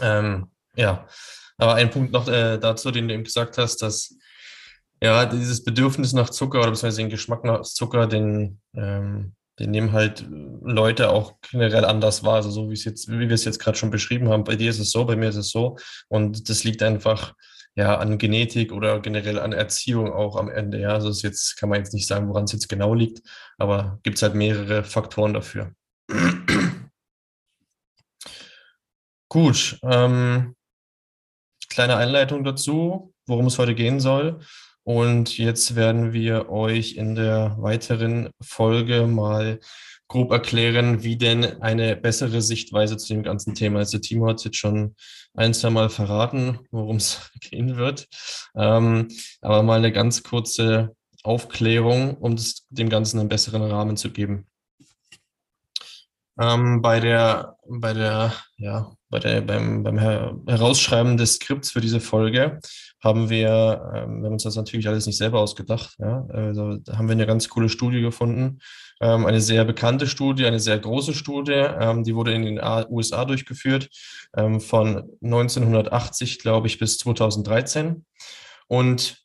Ähm, 0.00 0.48
ja, 0.74 1.06
aber 1.56 1.74
ein 1.74 1.90
Punkt 1.90 2.12
noch 2.12 2.28
äh, 2.28 2.58
dazu, 2.58 2.90
den 2.90 3.08
du 3.08 3.14
eben 3.14 3.24
gesagt 3.24 3.58
hast, 3.58 3.82
dass 3.82 4.16
ja, 5.02 5.26
dieses 5.26 5.64
Bedürfnis 5.64 6.12
nach 6.12 6.30
Zucker 6.30 6.58
oder 6.60 6.70
beziehungsweise 6.70 7.02
den 7.02 7.10
Geschmack 7.10 7.44
nach 7.44 7.62
Zucker, 7.62 8.06
den, 8.06 8.60
ähm, 8.74 9.34
den 9.58 9.70
nehmen 9.70 9.92
halt 9.92 10.26
Leute 10.28 11.10
auch 11.10 11.34
generell 11.50 11.84
anders 11.84 12.24
wahr. 12.24 12.36
Also 12.36 12.50
so 12.50 12.70
wie 12.70 12.74
es 12.74 12.84
jetzt, 12.84 13.10
wie 13.10 13.20
wir 13.20 13.30
es 13.30 13.44
jetzt 13.44 13.60
gerade 13.60 13.78
schon 13.78 13.90
beschrieben 13.90 14.28
haben. 14.28 14.44
Bei 14.44 14.56
dir 14.56 14.70
ist 14.70 14.78
es 14.78 14.90
so, 14.90 15.04
bei 15.04 15.16
mir 15.16 15.28
ist 15.28 15.36
es 15.36 15.50
so. 15.50 15.76
Und 16.08 16.48
das 16.48 16.64
liegt 16.64 16.82
einfach 16.82 17.34
ja 17.74 17.96
an 17.96 18.18
Genetik 18.18 18.72
oder 18.72 19.00
generell 19.00 19.38
an 19.38 19.52
Erziehung 19.52 20.12
auch 20.12 20.36
am 20.36 20.48
Ende. 20.48 20.80
Ja, 20.80 20.90
also 20.90 21.10
jetzt 21.10 21.56
kann 21.56 21.68
man 21.68 21.78
jetzt 21.78 21.94
nicht 21.94 22.08
sagen, 22.08 22.28
woran 22.28 22.44
es 22.44 22.52
jetzt 22.52 22.68
genau 22.68 22.92
liegt, 22.94 23.22
aber 23.56 24.00
gibt 24.02 24.16
es 24.16 24.22
halt 24.22 24.34
mehrere 24.34 24.82
Faktoren 24.82 25.32
dafür. 25.32 25.72
Gut, 29.28 29.78
ähm, 29.82 30.56
kleine 31.68 31.96
Einleitung 31.96 32.42
dazu, 32.42 33.14
worum 33.26 33.46
es 33.46 33.58
heute 33.58 33.74
gehen 33.76 34.00
soll. 34.00 34.40
Und 34.88 35.36
jetzt 35.36 35.76
werden 35.76 36.14
wir 36.14 36.48
euch 36.48 36.96
in 36.96 37.14
der 37.14 37.56
weiteren 37.58 38.30
Folge 38.40 39.06
mal 39.06 39.60
grob 40.08 40.32
erklären, 40.32 41.02
wie 41.02 41.18
denn 41.18 41.60
eine 41.60 41.94
bessere 41.94 42.40
Sichtweise 42.40 42.96
zu 42.96 43.12
dem 43.12 43.22
ganzen 43.22 43.54
Thema 43.54 43.82
ist. 43.82 43.92
Der 43.92 44.00
Timo 44.00 44.28
hat 44.28 44.42
jetzt 44.46 44.56
schon 44.56 44.96
ein, 45.34 45.52
zwei 45.52 45.68
Mal 45.68 45.90
verraten, 45.90 46.60
worum 46.70 46.96
es 46.96 47.30
gehen 47.42 47.76
wird. 47.76 48.08
Ähm, 48.56 49.08
aber 49.42 49.62
mal 49.62 49.76
eine 49.76 49.92
ganz 49.92 50.22
kurze 50.22 50.96
Aufklärung, 51.22 52.16
um 52.16 52.36
das, 52.36 52.64
dem 52.70 52.88
Ganzen 52.88 53.20
einen 53.20 53.28
besseren 53.28 53.60
Rahmen 53.60 53.98
zu 53.98 54.10
geben. 54.10 54.46
Ähm, 56.40 56.80
bei 56.80 56.98
der, 56.98 57.58
bei 57.68 57.92
der, 57.92 58.32
ja, 58.56 58.90
bei 59.10 59.18
der, 59.18 59.40
beim, 59.40 59.82
beim 59.82 59.98
Herausschreiben 59.98 61.16
des 61.16 61.34
Skripts 61.34 61.70
für 61.70 61.80
diese 61.80 62.00
Folge 62.00 62.60
haben 63.02 63.30
wir, 63.30 63.92
ähm, 63.94 64.20
wir 64.20 64.26
haben 64.26 64.32
uns 64.32 64.42
das 64.42 64.56
natürlich 64.56 64.88
alles 64.88 65.06
nicht 65.06 65.16
selber 65.16 65.40
ausgedacht, 65.40 65.94
ja, 65.98 66.26
also 66.30 66.76
da 66.76 66.98
haben 66.98 67.08
wir 67.08 67.12
eine 67.12 67.26
ganz 67.26 67.48
coole 67.48 67.68
Studie 67.68 68.00
gefunden, 68.00 68.58
ähm, 69.00 69.24
eine 69.24 69.40
sehr 69.40 69.64
bekannte 69.64 70.06
Studie, 70.06 70.46
eine 70.46 70.60
sehr 70.60 70.78
große 70.78 71.14
Studie, 71.14 71.52
ähm, 71.52 72.04
die 72.04 72.14
wurde 72.14 72.34
in 72.34 72.42
den 72.42 72.60
USA 72.90 73.24
durchgeführt, 73.24 73.88
ähm, 74.36 74.60
von 74.60 75.10
1980, 75.20 76.40
glaube 76.40 76.66
ich, 76.66 76.78
bis 76.78 76.98
2013 76.98 78.04
und 78.66 79.16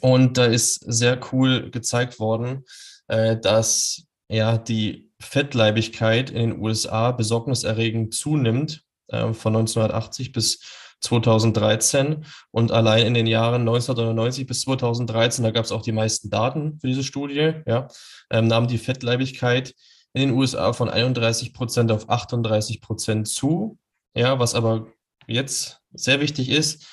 und 0.00 0.38
da 0.38 0.44
ist 0.44 0.80
sehr 0.86 1.18
cool 1.32 1.70
gezeigt 1.70 2.20
worden, 2.20 2.64
äh, 3.08 3.36
dass 3.36 4.04
ja 4.28 4.58
die 4.58 5.05
Fettleibigkeit 5.20 6.30
in 6.30 6.50
den 6.50 6.60
USA 6.60 7.12
besorgniserregend 7.12 8.14
zunimmt 8.14 8.82
äh, 9.08 9.32
von 9.32 9.56
1980 9.56 10.32
bis 10.32 10.60
2013 11.00 12.24
und 12.50 12.72
allein 12.72 13.06
in 13.06 13.14
den 13.14 13.26
Jahren 13.26 13.62
1999 13.62 14.46
bis 14.46 14.62
2013, 14.62 15.44
da 15.44 15.50
gab 15.50 15.64
es 15.64 15.72
auch 15.72 15.82
die 15.82 15.92
meisten 15.92 16.30
Daten 16.30 16.78
für 16.80 16.86
diese 16.86 17.04
Studie, 17.04 17.52
ja, 17.66 17.88
ähm, 18.30 18.46
nahm 18.46 18.66
die 18.66 18.78
Fettleibigkeit 18.78 19.74
in 20.14 20.22
den 20.22 20.30
USA 20.30 20.72
von 20.72 20.88
31 20.88 21.52
Prozent 21.52 21.92
auf 21.92 22.08
38 22.08 22.80
Prozent 22.80 23.28
zu, 23.28 23.78
ja, 24.16 24.38
was 24.38 24.54
aber 24.54 24.86
jetzt 25.26 25.82
sehr 25.92 26.20
wichtig 26.20 26.48
ist, 26.48 26.86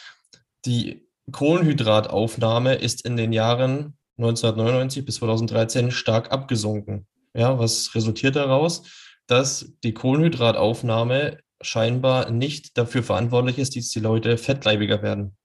die 0.66 1.08
Kohlenhydrataufnahme 1.32 2.76
ist 2.76 3.06
in 3.06 3.16
den 3.16 3.32
Jahren 3.32 3.98
1999 4.18 5.06
bis 5.06 5.16
2013 5.16 5.92
stark 5.92 6.32
abgesunken. 6.32 7.08
Ja, 7.34 7.58
was 7.58 7.96
resultiert 7.96 8.36
daraus? 8.36 8.84
Dass 9.28 9.74
die 9.84 9.94
Kohlenhydrataufnahme 9.94 11.40
scheinbar 11.62 12.30
nicht 12.30 12.78
dafür 12.78 13.04
verantwortlich 13.04 13.58
ist, 13.58 13.76
dass 13.76 13.90
die 13.90 14.00
Leute 14.00 14.38
fettleibiger 14.38 15.02
werden. 15.02 15.36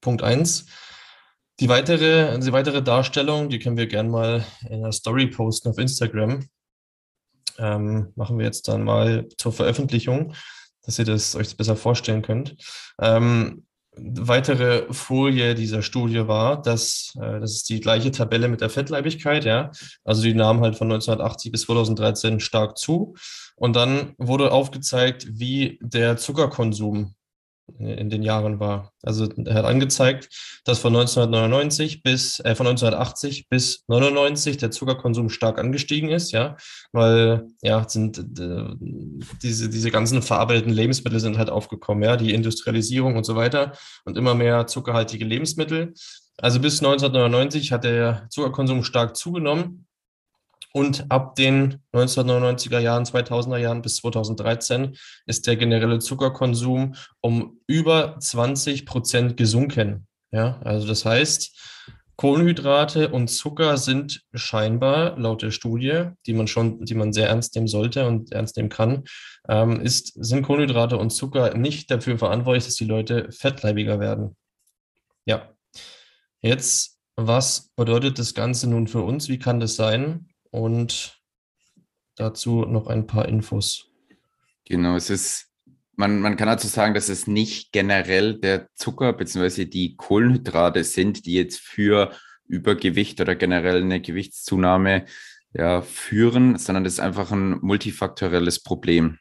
Punkt 0.00 0.22
eins. 0.22 0.66
Die 1.60 1.68
weitere, 1.68 2.38
die 2.38 2.52
weitere 2.52 2.82
Darstellung, 2.82 3.48
die 3.48 3.58
können 3.58 3.76
wir 3.76 3.86
gerne 3.86 4.08
mal 4.08 4.44
in 4.68 4.84
einer 4.84 4.92
Story 4.92 5.26
posten 5.26 5.68
auf 5.68 5.78
Instagram. 5.78 6.46
Ähm, 7.58 8.12
machen 8.14 8.38
wir 8.38 8.46
jetzt 8.46 8.68
dann 8.68 8.84
mal 8.84 9.28
zur 9.36 9.52
Veröffentlichung, 9.52 10.34
dass 10.82 10.98
ihr 10.98 11.04
das 11.04 11.34
euch 11.34 11.56
besser 11.56 11.76
vorstellen 11.76 12.22
könnt. 12.22 12.56
Ähm, 13.00 13.66
weitere 14.00 14.92
Folie 14.92 15.54
dieser 15.54 15.82
Studie 15.82 16.26
war, 16.28 16.60
dass 16.60 17.14
äh, 17.20 17.40
das 17.40 17.52
ist 17.52 17.68
die 17.68 17.80
gleiche 17.80 18.10
Tabelle 18.10 18.48
mit 18.48 18.60
der 18.60 18.70
Fettleibigkeit, 18.70 19.44
ja. 19.44 19.70
Also 20.04 20.22
die 20.22 20.34
nahm 20.34 20.60
halt 20.60 20.76
von 20.76 20.90
1980 20.90 21.52
bis 21.52 21.62
2013 21.62 22.40
stark 22.40 22.78
zu. 22.78 23.14
Und 23.56 23.74
dann 23.76 24.14
wurde 24.18 24.52
aufgezeigt, 24.52 25.26
wie 25.30 25.78
der 25.82 26.16
Zuckerkonsum 26.16 27.14
in 27.78 28.10
den 28.10 28.22
Jahren 28.22 28.60
war. 28.60 28.92
Also 29.02 29.28
er 29.44 29.54
hat 29.54 29.64
angezeigt, 29.64 30.28
dass 30.64 30.78
von 30.78 30.94
1999 30.94 32.02
bis 32.02 32.40
äh, 32.40 32.54
von 32.54 32.66
1980 32.66 33.48
bis 33.48 33.84
99 33.88 34.56
der 34.56 34.70
Zuckerkonsum 34.70 35.28
stark 35.28 35.58
angestiegen 35.58 36.08
ist, 36.08 36.32
ja, 36.32 36.56
weil 36.92 37.46
ja 37.62 37.88
sind 37.88 38.18
äh, 38.18 38.64
diese 39.42 39.68
diese 39.68 39.90
ganzen 39.90 40.22
verarbeiteten 40.22 40.72
Lebensmittel 40.72 41.20
sind 41.20 41.38
halt 41.38 41.50
aufgekommen, 41.50 42.02
ja, 42.02 42.16
die 42.16 42.34
Industrialisierung 42.34 43.16
und 43.16 43.24
so 43.24 43.36
weiter 43.36 43.72
und 44.04 44.16
immer 44.16 44.34
mehr 44.34 44.66
zuckerhaltige 44.66 45.24
Lebensmittel. 45.24 45.94
Also 46.40 46.60
bis 46.60 46.78
1999 46.78 47.72
hat 47.72 47.84
der 47.84 48.26
Zuckerkonsum 48.30 48.84
stark 48.84 49.16
zugenommen 49.16 49.87
und 50.72 51.10
ab 51.10 51.34
den 51.34 51.82
1999er 51.94 52.78
Jahren, 52.78 53.04
2000er 53.04 53.58
Jahren 53.58 53.82
bis 53.82 53.96
2013 53.96 54.96
ist 55.26 55.46
der 55.46 55.56
generelle 55.56 55.98
Zuckerkonsum 55.98 56.94
um 57.20 57.60
über 57.66 58.16
20 58.18 58.86
Prozent 58.86 59.36
gesunken. 59.36 60.06
Ja, 60.30 60.60
also 60.62 60.86
das 60.86 61.04
heißt, 61.04 61.56
Kohlenhydrate 62.16 63.10
und 63.10 63.28
Zucker 63.28 63.76
sind 63.76 64.22
scheinbar 64.34 65.16
laut 65.16 65.42
der 65.42 65.52
Studie, 65.52 66.06
die 66.26 66.32
man 66.32 66.48
schon, 66.48 66.84
die 66.84 66.96
man 66.96 67.12
sehr 67.12 67.28
ernst 67.28 67.54
nehmen 67.54 67.68
sollte 67.68 68.08
und 68.08 68.32
ernst 68.32 68.56
nehmen 68.56 68.70
kann, 68.70 69.04
ähm, 69.48 69.80
ist, 69.80 70.12
sind 70.16 70.42
Kohlenhydrate 70.42 70.98
und 70.98 71.10
Zucker 71.10 71.56
nicht 71.56 71.92
dafür 71.92 72.18
verantwortlich, 72.18 72.64
dass 72.64 72.74
die 72.74 72.86
Leute 72.86 73.30
fettleibiger 73.30 74.00
werden. 74.00 74.36
Ja. 75.26 75.48
Jetzt, 76.40 76.98
was 77.14 77.70
bedeutet 77.76 78.18
das 78.18 78.34
Ganze 78.34 78.68
nun 78.68 78.88
für 78.88 79.02
uns? 79.02 79.28
Wie 79.28 79.38
kann 79.38 79.60
das 79.60 79.76
sein? 79.76 80.27
Und 80.50 81.20
dazu 82.16 82.64
noch 82.64 82.86
ein 82.88 83.06
paar 83.06 83.28
Infos. 83.28 83.90
Genau, 84.64 84.96
es 84.96 85.10
ist, 85.10 85.50
man, 85.96 86.20
man 86.20 86.36
kann 86.36 86.48
dazu 86.48 86.66
sagen, 86.66 86.94
dass 86.94 87.08
es 87.08 87.26
nicht 87.26 87.72
generell 87.72 88.38
der 88.38 88.68
Zucker 88.74 89.12
bzw. 89.12 89.64
die 89.64 89.96
Kohlenhydrate 89.96 90.84
sind, 90.84 91.26
die 91.26 91.34
jetzt 91.34 91.60
für 91.60 92.12
Übergewicht 92.46 93.20
oder 93.20 93.34
generell 93.34 93.82
eine 93.82 94.00
Gewichtszunahme 94.00 95.06
ja, 95.54 95.82
führen, 95.82 96.58
sondern 96.58 96.84
das 96.84 96.94
ist 96.94 97.00
einfach 97.00 97.30
ein 97.30 97.58
multifaktorelles 97.60 98.62
Problem. 98.62 99.18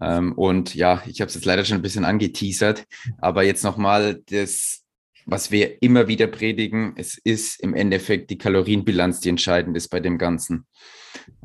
Ähm, 0.00 0.32
und 0.32 0.74
ja, 0.74 1.02
ich 1.06 1.20
habe 1.20 1.28
es 1.28 1.34
jetzt 1.34 1.44
leider 1.44 1.64
schon 1.64 1.78
ein 1.78 1.82
bisschen 1.82 2.04
angeteasert, 2.04 2.86
aber 3.18 3.42
jetzt 3.42 3.64
nochmal 3.64 4.22
das 4.30 4.84
was 5.30 5.50
wir 5.50 5.82
immer 5.82 6.08
wieder 6.08 6.26
predigen, 6.26 6.94
es 6.96 7.16
ist 7.16 7.60
im 7.60 7.74
Endeffekt 7.74 8.30
die 8.30 8.38
Kalorienbilanz, 8.38 9.20
die 9.20 9.28
entscheidend 9.28 9.76
ist 9.76 9.88
bei 9.88 10.00
dem 10.00 10.18
Ganzen. 10.18 10.66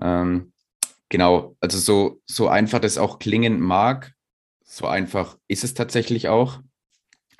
Ähm, 0.01 0.53
genau, 1.09 1.55
also 1.59 1.77
so, 1.77 2.21
so 2.25 2.47
einfach 2.47 2.79
das 2.79 2.97
auch 2.97 3.19
klingen 3.19 3.59
mag, 3.59 4.13
so 4.63 4.87
einfach 4.87 5.37
ist 5.47 5.63
es 5.63 5.73
tatsächlich 5.73 6.27
auch 6.27 6.59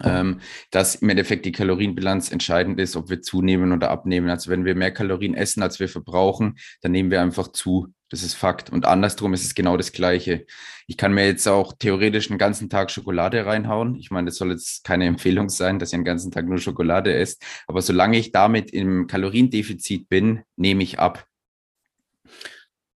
ähm, 0.04 0.42
dass 0.72 0.96
im 0.96 1.10
Endeffekt 1.10 1.46
die 1.46 1.52
Kalorienbilanz 1.52 2.32
entscheidend 2.32 2.80
ist, 2.80 2.96
ob 2.96 3.10
wir 3.10 3.22
zunehmen 3.22 3.72
oder 3.72 3.92
abnehmen. 3.92 4.30
Also 4.30 4.52
wenn 4.52 4.66
wir 4.66 4.76
mehr 4.76 4.92
Kalorien 4.92 5.36
essen, 5.36 5.64
als 5.64 5.80
wir 5.80 5.90
verbrauchen, 5.90 6.58
dann 6.82 6.92
nehmen 6.92 7.12
wir 7.12 7.22
einfach 7.22 7.50
zu. 7.50 7.88
Das 8.16 8.24
ist 8.24 8.36
Fakt. 8.36 8.70
Und 8.70 8.86
andersrum 8.86 9.34
ist 9.34 9.44
es 9.44 9.56
genau 9.56 9.76
das 9.76 9.92
Gleiche. 9.92 10.46
Ich 10.88 10.96
kann 10.96 11.12
mir 11.12 11.26
jetzt 11.26 11.50
auch 11.50 11.74
theoretisch 11.78 12.30
einen 12.30 12.40
ganzen 12.40 12.70
Tag 12.70 12.90
Schokolade 12.90 13.46
reinhauen. 13.46 13.96
Ich 13.96 14.10
meine, 14.10 14.28
das 14.28 14.38
soll 14.38 14.52
jetzt 14.52 14.86
keine 14.86 15.04
Empfehlung 15.06 15.50
sein, 15.50 15.80
dass 15.80 15.92
ihr 15.92 16.00
den 16.00 16.06
ganzen 16.06 16.32
Tag 16.32 16.48
nur 16.48 16.58
Schokolade 16.58 17.14
esst. 17.14 17.44
Aber 17.68 17.82
solange 17.82 18.18
ich 18.18 18.32
damit 18.32 18.72
im 18.72 19.08
Kaloriendefizit 19.08 20.08
bin, 20.08 20.44
nehme 20.56 20.82
ich 20.82 20.98
ab. 20.98 21.26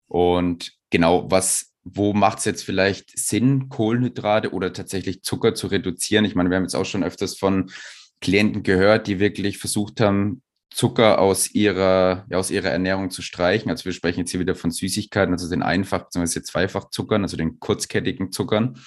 Und 0.07 0.71
genau, 0.89 1.29
was 1.29 1.73
wo 1.83 2.13
macht 2.13 2.37
es 2.37 2.45
jetzt 2.45 2.63
vielleicht 2.63 3.19
Sinn, 3.19 3.67
Kohlenhydrate 3.67 4.53
oder 4.53 4.71
tatsächlich 4.71 5.23
Zucker 5.23 5.53
zu 5.53 5.67
reduzieren? 5.67 6.23
Ich 6.23 6.35
meine, 6.35 6.49
wir 6.49 6.55
haben 6.55 6.63
jetzt 6.63 6.75
auch 6.75 6.85
schon 6.85 7.03
öfters 7.03 7.37
von 7.37 7.69
Klienten 8.21 8.63
gehört, 8.63 9.07
die 9.07 9.19
wirklich 9.19 9.57
versucht 9.57 9.99
haben, 9.99 10.41
Zucker 10.71 11.19
aus 11.19 11.51
ihrer, 11.51 12.25
ja, 12.29 12.37
aus 12.37 12.51
ihrer 12.51 12.69
Ernährung 12.69 13.09
zu 13.09 13.21
streichen. 13.21 13.71
Also 13.71 13.85
wir 13.85 13.91
sprechen 13.91 14.19
jetzt 14.19 14.31
hier 14.31 14.39
wieder 14.39 14.55
von 14.55 14.71
Süßigkeiten, 14.71 15.33
also 15.33 15.49
den 15.49 15.63
Einfach- 15.63 16.05
bzw. 16.05 16.41
Zweifachzuckern, 16.41 17.23
also 17.23 17.37
den 17.37 17.59
kurzkettigen 17.59 18.31
Zuckern. 18.31 18.79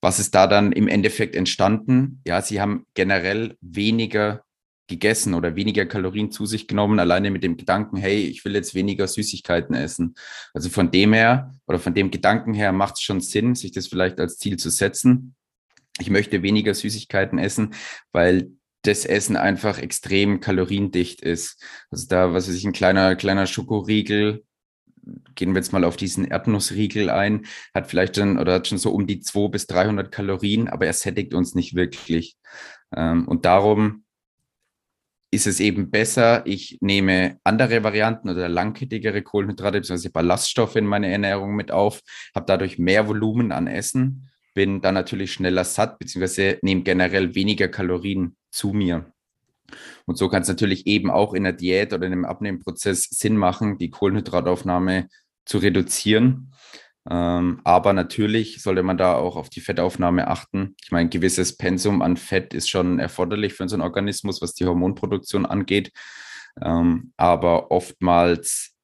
Was 0.00 0.18
ist 0.18 0.34
da 0.34 0.46
dann 0.46 0.72
im 0.72 0.88
Endeffekt 0.88 1.34
entstanden? 1.34 2.22
Ja, 2.26 2.40
sie 2.40 2.60
haben 2.60 2.86
generell 2.94 3.56
weniger 3.60 4.44
gegessen 4.86 5.34
oder 5.34 5.54
weniger 5.54 5.86
Kalorien 5.86 6.30
zu 6.32 6.46
sich 6.46 6.66
genommen, 6.66 6.98
alleine 6.98 7.30
mit 7.30 7.44
dem 7.44 7.56
Gedanken, 7.56 7.96
hey, 7.98 8.20
ich 8.22 8.44
will 8.44 8.54
jetzt 8.54 8.74
weniger 8.74 9.06
Süßigkeiten 9.06 9.74
essen. 9.74 10.14
Also 10.54 10.70
von 10.70 10.90
dem 10.90 11.12
her 11.12 11.54
oder 11.66 11.78
von 11.78 11.94
dem 11.94 12.10
Gedanken 12.10 12.54
her 12.54 12.72
macht 12.72 12.94
es 12.94 13.02
schon 13.02 13.20
Sinn, 13.20 13.54
sich 13.54 13.72
das 13.72 13.86
vielleicht 13.86 14.18
als 14.18 14.38
Ziel 14.38 14.56
zu 14.56 14.70
setzen. 14.70 15.34
Ich 16.00 16.10
möchte 16.10 16.42
weniger 16.42 16.74
Süßigkeiten 16.74 17.38
essen, 17.38 17.74
weil 18.12 18.52
das 18.82 19.04
Essen 19.04 19.36
einfach 19.36 19.78
extrem 19.78 20.40
kaloriendicht 20.40 21.20
ist. 21.20 21.62
Also 21.90 22.06
da, 22.08 22.32
was 22.32 22.48
weiß 22.48 22.54
ich, 22.54 22.64
ein 22.64 22.72
kleiner, 22.72 23.16
kleiner 23.16 23.46
Schokoriegel, 23.46 24.44
gehen 25.34 25.54
wir 25.54 25.60
jetzt 25.60 25.72
mal 25.72 25.84
auf 25.84 25.96
diesen 25.96 26.26
Erdnussriegel 26.26 27.10
ein, 27.10 27.46
hat 27.74 27.88
vielleicht 27.88 28.16
schon 28.16 28.38
oder 28.38 28.54
hat 28.54 28.68
schon 28.68 28.78
so 28.78 28.92
um 28.92 29.06
die 29.06 29.20
200 29.20 29.52
bis 29.52 29.66
300 29.66 30.12
Kalorien, 30.12 30.68
aber 30.68 30.86
er 30.86 30.92
sättigt 30.92 31.34
uns 31.34 31.54
nicht 31.54 31.74
wirklich. 31.74 32.36
Ähm, 32.94 33.26
und 33.26 33.44
darum 33.44 34.04
ist 35.30 35.46
es 35.46 35.60
eben 35.60 35.90
besser, 35.90 36.46
ich 36.46 36.78
nehme 36.80 37.38
andere 37.44 37.82
Varianten 37.84 38.30
oder 38.30 38.48
langkettigere 38.48 39.22
Kohlenhydrate 39.22 39.80
bzw. 39.80 40.08
Ballaststoffe 40.08 40.76
in 40.76 40.86
meine 40.86 41.10
Ernährung 41.10 41.54
mit 41.54 41.70
auf, 41.70 42.00
habe 42.34 42.46
dadurch 42.46 42.78
mehr 42.78 43.08
Volumen 43.08 43.52
an 43.52 43.66
Essen, 43.66 44.27
bin 44.58 44.80
dann 44.80 44.94
natürlich 44.94 45.34
schneller 45.34 45.62
satt, 45.62 46.00
beziehungsweise 46.00 46.58
nehme 46.62 46.82
generell 46.82 47.36
weniger 47.36 47.68
Kalorien 47.68 48.36
zu 48.50 48.72
mir. 48.72 49.12
Und 50.04 50.18
so 50.18 50.28
kann 50.28 50.42
es 50.42 50.48
natürlich 50.48 50.88
eben 50.88 51.12
auch 51.12 51.32
in 51.32 51.44
der 51.44 51.52
Diät 51.52 51.92
oder 51.92 52.08
in 52.08 52.12
einem 52.12 52.24
Abnehmprozess 52.24 53.04
Sinn 53.04 53.36
machen, 53.36 53.78
die 53.78 53.90
Kohlenhydrataufnahme 53.90 55.06
zu 55.44 55.58
reduzieren. 55.58 56.52
Ähm, 57.08 57.60
aber 57.62 57.92
natürlich 57.92 58.60
sollte 58.60 58.82
man 58.82 58.98
da 58.98 59.14
auch 59.14 59.36
auf 59.36 59.48
die 59.48 59.60
Fettaufnahme 59.60 60.26
achten. 60.26 60.74
Ich 60.82 60.90
meine, 60.90 61.06
ein 61.06 61.10
gewisses 61.10 61.56
Pensum 61.56 62.02
an 62.02 62.16
Fett 62.16 62.52
ist 62.52 62.68
schon 62.68 62.98
erforderlich 62.98 63.54
für 63.54 63.62
unseren 63.62 63.82
Organismus, 63.82 64.42
was 64.42 64.54
die 64.54 64.66
Hormonproduktion 64.66 65.46
angeht. 65.46 65.92
Ähm, 66.60 67.12
aber 67.16 67.70
oftmals 67.70 68.74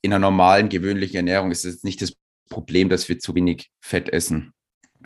in 0.00 0.14
einer 0.14 0.20
normalen, 0.20 0.70
gewöhnlichen 0.70 1.16
Ernährung 1.16 1.50
ist 1.50 1.66
es 1.66 1.84
nicht 1.84 2.00
das 2.00 2.14
Problem, 2.48 2.88
dass 2.88 3.10
wir 3.10 3.18
zu 3.18 3.34
wenig 3.34 3.70
Fett 3.78 4.08
essen. 4.08 4.54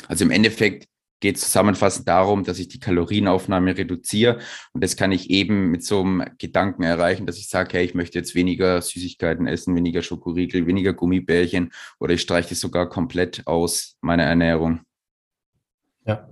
Also 0.08 0.24
im 0.24 0.30
Endeffekt 0.30 0.88
geht 1.20 1.36
es 1.36 1.42
zusammenfassend 1.42 2.06
darum, 2.08 2.44
dass 2.44 2.58
ich 2.58 2.68
die 2.68 2.78
Kalorienaufnahme 2.78 3.76
reduziere. 3.76 4.38
Und 4.72 4.84
das 4.84 4.96
kann 4.96 5.12
ich 5.12 5.30
eben 5.30 5.70
mit 5.70 5.84
so 5.84 6.00
einem 6.00 6.24
Gedanken 6.38 6.82
erreichen, 6.82 7.26
dass 7.26 7.38
ich 7.38 7.48
sage, 7.48 7.78
hey, 7.78 7.84
ich 7.84 7.94
möchte 7.94 8.18
jetzt 8.18 8.34
weniger 8.34 8.80
Süßigkeiten 8.82 9.46
essen, 9.46 9.74
weniger 9.74 10.02
Schokoriegel, 10.02 10.66
weniger 10.66 10.92
Gummibärchen 10.92 11.72
oder 11.98 12.14
ich 12.14 12.20
streiche 12.20 12.50
das 12.50 12.60
sogar 12.60 12.88
komplett 12.88 13.46
aus 13.46 13.96
meiner 14.02 14.24
Ernährung. 14.24 14.80
Ja, 16.04 16.28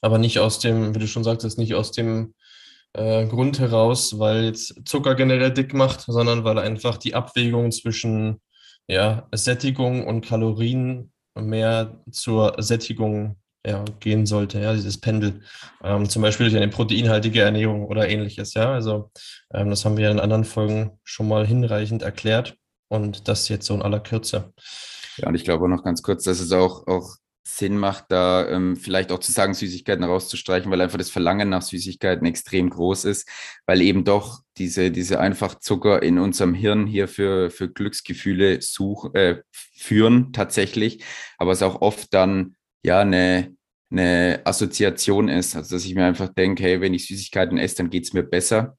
aber 0.00 0.18
nicht 0.18 0.38
aus 0.38 0.58
dem, 0.58 0.94
wie 0.94 0.98
du 0.98 1.06
schon 1.06 1.24
sagtest, 1.24 1.58
nicht 1.58 1.74
aus 1.74 1.92
dem 1.92 2.34
äh, 2.94 3.26
Grund 3.26 3.58
heraus, 3.58 4.18
weil 4.18 4.44
jetzt 4.44 4.74
Zucker 4.84 5.14
generell 5.14 5.52
dick 5.52 5.74
macht, 5.74 6.00
sondern 6.00 6.44
weil 6.44 6.58
einfach 6.58 6.96
die 6.96 7.14
Abwägung 7.14 7.70
zwischen 7.70 8.40
ja, 8.88 9.28
Sättigung 9.32 10.06
und 10.06 10.26
Kalorien 10.26 11.12
mehr 11.34 12.02
zur 12.10 12.54
Sättigung 12.58 13.36
ja, 13.64 13.84
gehen 14.00 14.26
sollte, 14.26 14.60
ja, 14.60 14.72
dieses 14.72 14.98
Pendel. 14.98 15.40
Ähm, 15.84 16.08
zum 16.08 16.22
Beispiel 16.22 16.50
durch 16.50 16.60
eine 16.60 16.70
proteinhaltige 16.70 17.42
Ernährung 17.42 17.86
oder 17.86 18.08
ähnliches, 18.08 18.54
ja. 18.54 18.72
Also 18.72 19.10
ähm, 19.54 19.70
das 19.70 19.84
haben 19.84 19.96
wir 19.96 20.10
in 20.10 20.20
anderen 20.20 20.44
Folgen 20.44 20.98
schon 21.04 21.28
mal 21.28 21.46
hinreichend 21.46 22.02
erklärt 22.02 22.56
und 22.88 23.28
das 23.28 23.48
jetzt 23.48 23.66
so 23.66 23.74
in 23.74 23.82
aller 23.82 24.00
Kürze. 24.00 24.52
Ja, 25.16 25.28
und 25.28 25.34
ich 25.34 25.44
glaube 25.44 25.68
noch 25.68 25.84
ganz 25.84 26.02
kurz, 26.02 26.24
dass 26.24 26.40
es 26.40 26.52
auch, 26.52 26.86
auch 26.86 27.16
Sinn 27.44 27.76
macht, 27.76 28.06
da 28.08 28.48
ähm, 28.48 28.76
vielleicht 28.76 29.10
auch 29.10 29.18
zu 29.18 29.32
sagen, 29.32 29.54
Süßigkeiten 29.54 30.04
rauszustreichen, 30.04 30.70
weil 30.70 30.80
einfach 30.80 30.98
das 30.98 31.10
Verlangen 31.10 31.48
nach 31.48 31.62
Süßigkeiten 31.62 32.26
extrem 32.26 32.70
groß 32.70 33.04
ist, 33.04 33.28
weil 33.66 33.82
eben 33.82 34.04
doch 34.04 34.42
diese, 34.58 34.90
diese 34.90 35.18
einfach 35.18 35.56
Zucker 35.58 36.02
in 36.02 36.18
unserem 36.18 36.54
Hirn 36.54 36.86
hier 36.86 37.08
für, 37.08 37.50
für 37.50 37.68
Glücksgefühle 37.68 38.62
such, 38.62 39.14
äh, 39.14 39.42
führen 39.50 40.32
tatsächlich, 40.32 41.04
aber 41.36 41.52
es 41.52 41.62
auch 41.62 41.80
oft 41.82 42.14
dann 42.14 42.54
ja 42.84 43.00
eine, 43.00 43.56
eine 43.90 44.42
Assoziation 44.44 45.28
ist. 45.28 45.56
Also 45.56 45.74
dass 45.74 45.84
ich 45.84 45.94
mir 45.94 46.04
einfach 46.04 46.28
denke, 46.28 46.62
hey, 46.62 46.80
wenn 46.80 46.94
ich 46.94 47.08
Süßigkeiten 47.08 47.58
esse, 47.58 47.76
dann 47.76 47.90
geht 47.90 48.04
es 48.04 48.12
mir 48.12 48.22
besser. 48.22 48.76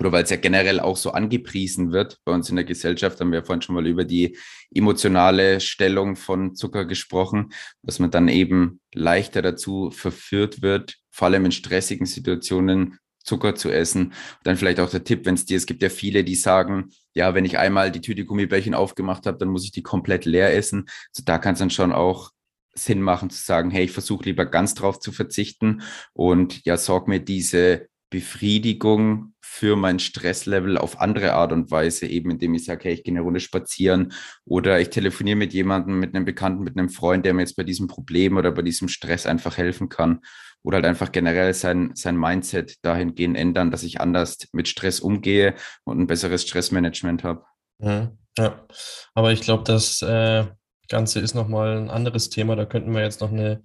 Oder 0.00 0.12
weil 0.12 0.24
es 0.24 0.30
ja 0.30 0.36
generell 0.36 0.80
auch 0.80 0.96
so 0.96 1.12
angepriesen 1.12 1.92
wird 1.92 2.18
bei 2.24 2.32
uns 2.32 2.48
in 2.48 2.56
der 2.56 2.64
Gesellschaft, 2.64 3.20
haben 3.20 3.30
wir 3.30 3.40
ja 3.40 3.44
vorhin 3.44 3.60
schon 3.60 3.74
mal 3.74 3.86
über 3.86 4.04
die 4.04 4.36
emotionale 4.74 5.60
Stellung 5.60 6.16
von 6.16 6.54
Zucker 6.54 6.86
gesprochen, 6.86 7.52
dass 7.82 7.98
man 7.98 8.10
dann 8.10 8.28
eben 8.28 8.80
leichter 8.94 9.42
dazu 9.42 9.90
verführt 9.90 10.62
wird, 10.62 10.96
vor 11.10 11.26
allem 11.26 11.44
in 11.44 11.52
stressigen 11.52 12.06
Situationen 12.06 12.98
Zucker 13.22 13.54
zu 13.54 13.70
essen. 13.70 14.06
Und 14.06 14.14
dann 14.44 14.56
vielleicht 14.56 14.80
auch 14.80 14.88
der 14.88 15.04
Tipp, 15.04 15.26
wenn 15.26 15.34
es 15.34 15.44
dir, 15.44 15.58
es 15.58 15.66
gibt 15.66 15.82
ja 15.82 15.90
viele, 15.90 16.24
die 16.24 16.34
sagen, 16.34 16.90
ja, 17.12 17.34
wenn 17.34 17.44
ich 17.44 17.58
einmal 17.58 17.92
die 17.92 18.00
Tüte 18.00 18.24
Gummibärchen 18.24 18.74
aufgemacht 18.74 19.26
habe, 19.26 19.36
dann 19.36 19.48
muss 19.48 19.64
ich 19.64 19.72
die 19.72 19.82
komplett 19.82 20.24
leer 20.24 20.54
essen. 20.54 20.86
Also 21.14 21.24
da 21.26 21.36
kann 21.36 21.52
es 21.52 21.58
dann 21.58 21.70
schon 21.70 21.92
auch 21.92 22.30
Sinn 22.74 23.02
machen 23.02 23.28
zu 23.28 23.42
sagen, 23.42 23.70
hey, 23.70 23.84
ich 23.84 23.92
versuche 23.92 24.24
lieber 24.24 24.46
ganz 24.46 24.74
drauf 24.74 25.00
zu 25.00 25.12
verzichten 25.12 25.82
und 26.14 26.64
ja, 26.64 26.78
sorg 26.78 27.08
mir 27.08 27.20
diese 27.20 27.89
Befriedigung 28.10 29.34
für 29.40 29.76
mein 29.76 29.98
Stresslevel 29.98 30.76
auf 30.76 31.00
andere 31.00 31.32
Art 31.32 31.52
und 31.52 31.70
Weise, 31.70 32.06
eben 32.06 32.30
indem 32.30 32.54
ich 32.54 32.64
sage, 32.64 32.84
hey, 32.84 32.94
ich 32.94 33.04
gehe 33.04 33.12
eine 33.12 33.20
Runde 33.20 33.40
spazieren 33.40 34.12
oder 34.44 34.80
ich 34.80 34.90
telefoniere 34.90 35.36
mit 35.36 35.52
jemandem, 35.52 35.98
mit 35.98 36.14
einem 36.14 36.24
Bekannten, 36.24 36.64
mit 36.64 36.76
einem 36.76 36.88
Freund, 36.88 37.24
der 37.24 37.34
mir 37.34 37.42
jetzt 37.42 37.56
bei 37.56 37.64
diesem 37.64 37.86
Problem 37.86 38.36
oder 38.36 38.52
bei 38.52 38.62
diesem 38.62 38.88
Stress 38.88 39.26
einfach 39.26 39.56
helfen 39.56 39.88
kann 39.88 40.20
oder 40.62 40.76
halt 40.76 40.86
einfach 40.86 41.12
generell 41.12 41.54
sein, 41.54 41.92
sein 41.94 42.16
Mindset 42.16 42.84
dahingehend 42.84 43.36
ändern, 43.36 43.70
dass 43.70 43.82
ich 43.82 44.00
anders 44.00 44.38
mit 44.52 44.68
Stress 44.68 45.00
umgehe 45.00 45.54
und 45.84 45.98
ein 45.98 46.06
besseres 46.06 46.42
Stressmanagement 46.42 47.24
habe. 47.24 47.44
Mhm. 47.78 48.18
Ja, 48.38 48.66
aber 49.14 49.32
ich 49.32 49.40
glaube, 49.40 49.64
dass 49.64 50.02
äh, 50.02 50.46
Ganze 50.90 51.20
ist 51.20 51.34
nochmal 51.34 51.78
ein 51.78 51.88
anderes 51.88 52.28
Thema. 52.28 52.56
Da 52.56 52.66
könnten 52.66 52.92
wir 52.92 53.00
jetzt 53.00 53.22
noch 53.22 53.30
eine 53.30 53.62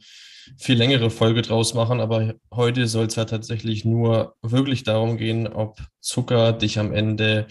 viel 0.58 0.78
längere 0.78 1.10
Folge 1.10 1.42
draus 1.42 1.74
machen. 1.74 2.00
Aber 2.00 2.36
heute 2.54 2.88
soll 2.88 3.08
es 3.08 3.16
ja 3.16 3.26
tatsächlich 3.26 3.84
nur 3.84 4.36
wirklich 4.42 4.84
darum 4.84 5.18
gehen, 5.18 5.48
ob 5.48 5.80
Zucker 6.00 6.54
dich 6.54 6.80
am 6.80 6.94
Ende 6.94 7.48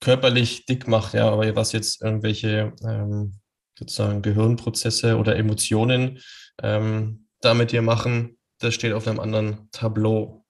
körperlich 0.00 0.64
dick 0.64 0.88
macht. 0.88 1.14
Ja, 1.14 1.28
aber 1.30 1.54
was 1.56 1.72
jetzt 1.72 2.02
irgendwelche 2.02 2.72
ähm, 2.82 3.34
sozusagen 3.78 4.22
Gehirnprozesse 4.22 5.18
oder 5.18 5.36
Emotionen 5.36 6.20
ähm, 6.62 7.26
damit 7.40 7.72
dir 7.72 7.82
machen, 7.82 8.38
das 8.60 8.74
steht 8.74 8.92
auf 8.92 9.06
einem 9.06 9.20
anderen 9.20 9.68
Tableau. 9.72 10.44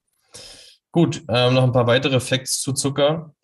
Gut, 0.93 1.23
ähm, 1.29 1.55
noch 1.55 1.63
ein 1.63 1.73
paar 1.73 1.87
weitere 1.87 2.21
Facts 2.21 2.61
zu 2.61 2.73
Zucker. 2.73 3.35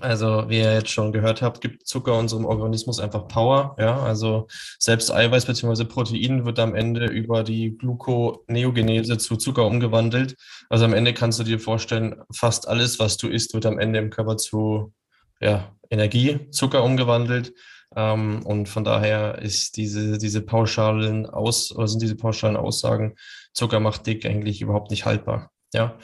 Also, 0.00 0.48
wie 0.48 0.58
ihr 0.58 0.74
jetzt 0.74 0.90
schon 0.90 1.12
gehört 1.12 1.40
habt, 1.40 1.60
gibt 1.60 1.86
Zucker 1.86 2.18
unserem 2.18 2.44
Organismus 2.44 2.98
einfach 2.98 3.28
Power. 3.28 3.76
Ja, 3.78 4.02
also 4.02 4.48
selbst 4.80 5.12
Eiweiß 5.12 5.46
bzw. 5.46 5.84
Protein 5.84 6.44
wird 6.44 6.58
am 6.58 6.74
Ende 6.74 7.06
über 7.06 7.44
die 7.44 7.78
Gluconeogenese 7.78 9.18
zu 9.18 9.36
Zucker 9.36 9.64
umgewandelt. 9.64 10.34
Also 10.68 10.84
am 10.84 10.94
Ende 10.94 11.14
kannst 11.14 11.38
du 11.38 11.44
dir 11.44 11.60
vorstellen, 11.60 12.16
fast 12.32 12.66
alles, 12.66 12.98
was 12.98 13.18
du 13.18 13.28
isst, 13.28 13.54
wird 13.54 13.66
am 13.66 13.78
Ende 13.78 14.00
im 14.00 14.10
Körper 14.10 14.36
zu 14.36 14.92
ja, 15.40 15.72
Energie, 15.90 16.50
Zucker 16.50 16.82
umgewandelt. 16.82 17.54
Ähm, 17.94 18.42
und 18.44 18.68
von 18.68 18.82
daher 18.82 19.38
ist 19.38 19.76
diese, 19.76 20.18
diese 20.18 20.42
pauschalen 20.42 21.26
Aus, 21.26 21.70
oder 21.70 21.86
sind 21.86 22.02
diese 22.02 22.16
pauschalen 22.16 22.56
Aussagen, 22.56 23.14
Zucker 23.52 23.78
macht 23.78 24.06
dick 24.06 24.26
eigentlich 24.26 24.60
überhaupt 24.60 24.90
nicht 24.90 25.06
haltbar. 25.06 25.52
Ja. 25.72 25.98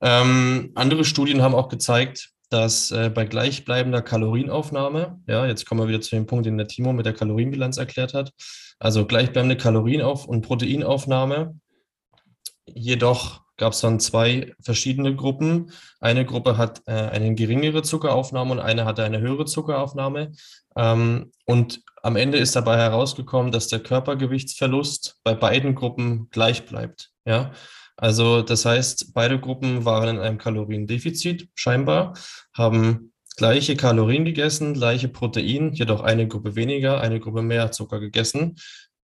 Ähm, 0.00 0.70
andere 0.76 1.04
Studien 1.04 1.42
haben 1.42 1.54
auch 1.54 1.68
gezeigt, 1.68 2.30
dass 2.48 2.90
äh, 2.90 3.10
bei 3.10 3.24
gleichbleibender 3.24 4.02
Kalorienaufnahme, 4.02 5.20
ja, 5.26 5.46
jetzt 5.46 5.66
kommen 5.66 5.80
wir 5.80 5.88
wieder 5.88 6.00
zu 6.00 6.14
dem 6.14 6.26
Punkt, 6.26 6.46
den 6.46 6.58
der 6.58 6.68
Timo 6.68 6.92
mit 6.92 7.06
der 7.06 7.14
Kalorienbilanz 7.14 7.76
erklärt 7.76 8.14
hat, 8.14 8.32
also 8.78 9.06
gleichbleibende 9.06 9.56
Kalorienauf- 9.56 10.26
und 10.26 10.42
Proteinaufnahme, 10.42 11.58
jedoch 12.66 13.46
gab 13.56 13.72
es 13.72 13.80
dann 13.80 14.00
zwei 14.00 14.54
verschiedene 14.60 15.14
Gruppen. 15.14 15.72
Eine 16.00 16.26
Gruppe 16.26 16.58
hat 16.58 16.82
äh, 16.86 16.92
eine 16.92 17.34
geringere 17.34 17.82
Zuckeraufnahme 17.82 18.52
und 18.52 18.60
eine 18.60 18.84
hatte 18.84 19.02
eine 19.02 19.20
höhere 19.20 19.46
Zuckeraufnahme. 19.46 20.32
Ähm, 20.76 21.32
und 21.46 21.80
am 22.02 22.16
Ende 22.16 22.38
ist 22.38 22.54
dabei 22.54 22.76
herausgekommen, 22.76 23.52
dass 23.52 23.68
der 23.68 23.80
Körpergewichtsverlust 23.80 25.20
bei 25.24 25.34
beiden 25.34 25.74
Gruppen 25.74 26.28
gleich 26.30 26.66
bleibt. 26.66 27.10
Ja, 27.24 27.52
also 27.96 28.42
das 28.42 28.64
heißt, 28.64 29.14
beide 29.14 29.40
Gruppen 29.40 29.84
waren 29.84 30.16
in 30.16 30.18
einem 30.20 30.38
Kaloriendefizit 30.38 31.48
scheinbar, 31.54 32.14
haben 32.52 33.12
gleiche 33.36 33.76
Kalorien 33.76 34.24
gegessen, 34.24 34.74
gleiche 34.74 35.08
Protein, 35.08 35.72
jedoch 35.72 36.02
eine 36.02 36.28
Gruppe 36.28 36.56
weniger, 36.56 37.00
eine 37.00 37.20
Gruppe 37.20 37.42
mehr 37.42 37.72
Zucker 37.72 38.00
gegessen, 38.00 38.56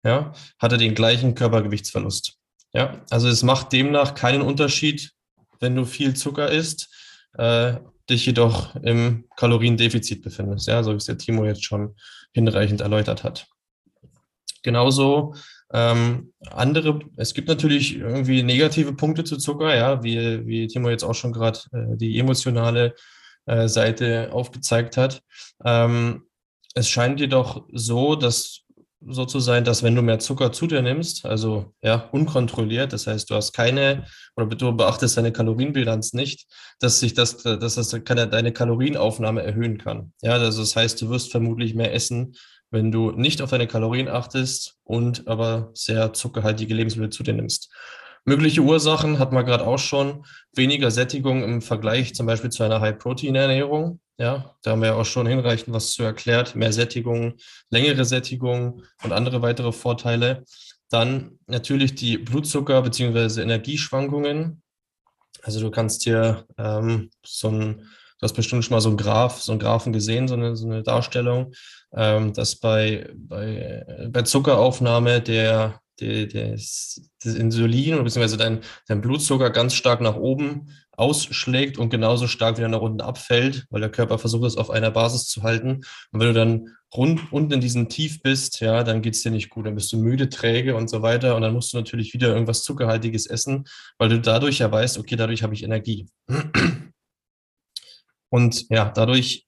ja, 0.03 0.33
hatte 0.59 0.77
den 0.77 0.95
gleichen 0.95 1.35
Körpergewichtsverlust. 1.35 2.37
Ja, 2.73 3.01
also 3.09 3.27
es 3.27 3.43
macht 3.43 3.73
demnach 3.73 4.15
keinen 4.15 4.41
Unterschied, 4.41 5.11
wenn 5.59 5.75
du 5.75 5.85
viel 5.85 6.15
Zucker 6.15 6.49
isst, 6.49 6.89
äh, 7.37 7.75
dich 8.09 8.25
jedoch 8.25 8.75
im 8.75 9.25
Kaloriendefizit 9.35 10.21
befindest, 10.21 10.67
ja, 10.67 10.83
so 10.83 10.91
wie 10.91 10.97
es 10.97 11.05
der 11.05 11.17
Timo 11.17 11.45
jetzt 11.45 11.63
schon 11.63 11.95
hinreichend 12.33 12.81
erläutert 12.81 13.23
hat. 13.23 13.47
Genauso 14.63 15.35
ähm, 15.73 16.33
andere, 16.49 16.99
es 17.15 17.33
gibt 17.33 17.47
natürlich 17.47 17.97
irgendwie 17.97 18.43
negative 18.43 18.93
Punkte 18.93 19.23
zu 19.23 19.37
Zucker, 19.37 19.75
ja, 19.75 20.03
wie, 20.03 20.45
wie 20.45 20.67
Timo 20.67 20.89
jetzt 20.89 21.03
auch 21.03 21.15
schon 21.15 21.31
gerade 21.31 21.59
äh, 21.71 21.95
die 21.95 22.19
emotionale 22.19 22.95
äh, 23.45 23.67
Seite 23.67 24.29
aufgezeigt 24.33 24.97
hat. 24.97 25.21
Ähm, 25.63 26.23
es 26.73 26.89
scheint 26.89 27.19
jedoch 27.19 27.65
so, 27.71 28.15
dass 28.15 28.61
so 29.07 29.25
zu 29.25 29.39
sein, 29.39 29.63
dass 29.63 29.81
wenn 29.81 29.95
du 29.95 30.01
mehr 30.01 30.19
Zucker 30.19 30.51
zu 30.51 30.67
dir 30.67 30.81
nimmst, 30.81 31.25
also 31.25 31.73
ja, 31.81 32.07
unkontrolliert, 32.11 32.93
das 32.93 33.07
heißt, 33.07 33.29
du 33.29 33.35
hast 33.35 33.51
keine 33.53 34.05
oder 34.35 34.45
du 34.47 34.75
beachtest 34.75 35.17
deine 35.17 35.31
Kalorienbilanz 35.31 36.13
nicht, 36.13 36.47
dass 36.79 36.99
sich 36.99 37.13
das, 37.13 37.37
dass 37.37 37.75
das 37.75 37.89
deine 37.89 38.51
Kalorienaufnahme 38.51 39.41
erhöhen 39.41 39.77
kann. 39.79 40.13
Ja, 40.21 40.33
also 40.33 40.61
das 40.61 40.75
heißt, 40.75 41.01
du 41.01 41.09
wirst 41.09 41.31
vermutlich 41.31 41.73
mehr 41.73 41.93
essen, 41.93 42.35
wenn 42.71 42.91
du 42.91 43.11
nicht 43.11 43.41
auf 43.41 43.51
deine 43.51 43.67
Kalorien 43.67 44.07
achtest 44.07 44.77
und 44.83 45.27
aber 45.27 45.71
sehr 45.73 46.13
zuckerhaltige 46.13 46.73
Lebensmittel 46.73 47.11
zu 47.11 47.23
dir 47.23 47.33
nimmst. 47.33 47.71
Mögliche 48.23 48.61
Ursachen 48.61 49.19
hat 49.19 49.31
man 49.31 49.45
gerade 49.45 49.65
auch 49.65 49.79
schon. 49.79 50.25
Weniger 50.53 50.91
Sättigung 50.91 51.43
im 51.43 51.61
Vergleich 51.61 52.13
zum 52.13 52.27
Beispiel 52.27 52.51
zu 52.51 52.63
einer 52.63 52.79
High-Protein-Ernährung. 52.79 53.99
Ja, 54.17 54.55
da 54.61 54.71
haben 54.71 54.81
wir 54.81 54.89
ja 54.89 54.95
auch 54.95 55.05
schon 55.05 55.25
hinreichend 55.25 55.73
was 55.73 55.93
zu 55.93 56.03
erklärt. 56.03 56.55
Mehr 56.55 56.71
Sättigung, 56.71 57.33
längere 57.71 58.05
Sättigung 58.05 58.83
und 59.03 59.11
andere 59.11 59.41
weitere 59.41 59.71
Vorteile. 59.71 60.43
Dann 60.91 61.39
natürlich 61.47 61.95
die 61.95 62.19
Blutzucker- 62.19 62.83
bzw. 62.83 63.41
Energieschwankungen. 63.41 64.61
Also 65.41 65.59
du 65.59 65.71
kannst 65.71 66.05
dir 66.05 66.45
ähm, 66.59 67.09
so 67.25 67.49
ein, 67.49 67.87
du 68.21 68.25
hast 68.25 68.33
bestimmt 68.33 68.63
schon 68.63 68.75
mal 68.75 68.81
so 68.81 68.89
einen 68.89 68.97
Graph, 68.97 69.41
so 69.41 69.51
einen 69.51 69.59
Graphen 69.59 69.93
gesehen, 69.93 70.27
so 70.27 70.35
eine, 70.35 70.55
so 70.55 70.67
eine 70.67 70.83
Darstellung, 70.83 71.53
ähm, 71.93 72.33
dass 72.33 72.55
bei, 72.55 73.09
bei, 73.15 73.83
bei 74.09 74.21
Zuckeraufnahme 74.21 75.21
der, 75.21 75.81
der, 75.99 76.27
das, 76.27 77.01
das 77.23 77.33
Insulin 77.33 77.95
oder 77.95 78.03
beziehungsweise 78.03 78.37
dein, 78.37 78.59
dein 78.87 79.01
Blutzucker 79.01 79.49
ganz 79.49 79.73
stark 79.73 80.01
nach 80.01 80.15
oben 80.15 80.69
ausschlägt 80.95 81.79
und 81.79 81.89
genauso 81.89 82.27
stark 82.27 82.57
wieder 82.57 82.67
nach 82.67 82.81
unten 82.81 83.01
abfällt, 83.01 83.65
weil 83.71 83.81
der 83.81 83.89
Körper 83.89 84.19
versucht, 84.19 84.45
es 84.45 84.57
auf 84.57 84.69
einer 84.69 84.91
Basis 84.91 85.25
zu 85.25 85.41
halten. 85.41 85.81
Und 86.11 86.19
wenn 86.19 86.27
du 86.27 86.33
dann 86.33 86.67
rund 86.95 87.31
unten 87.31 87.53
in 87.53 87.61
diesem 87.61 87.89
Tief 87.89 88.21
bist, 88.21 88.59
ja, 88.59 88.83
dann 88.83 89.01
geht 89.01 89.15
es 89.15 89.23
dir 89.23 89.31
nicht 89.31 89.49
gut, 89.49 89.65
dann 89.65 89.73
bist 89.73 89.91
du 89.91 89.97
müde, 89.97 90.29
träge 90.29 90.75
und 90.75 90.91
so 90.91 91.01
weiter. 91.01 91.35
Und 91.35 91.41
dann 91.41 91.53
musst 91.53 91.73
du 91.73 91.77
natürlich 91.77 92.13
wieder 92.13 92.27
irgendwas 92.27 92.63
Zuckerhaltiges 92.63 93.25
essen, 93.25 93.63
weil 93.97 94.09
du 94.09 94.19
dadurch 94.19 94.59
ja 94.59 94.71
weißt, 94.71 94.99
okay, 94.99 95.15
dadurch 95.15 95.41
habe 95.41 95.55
ich 95.55 95.63
Energie. 95.63 96.07
Und 98.31 98.69
ja, 98.69 98.89
dadurch 98.89 99.45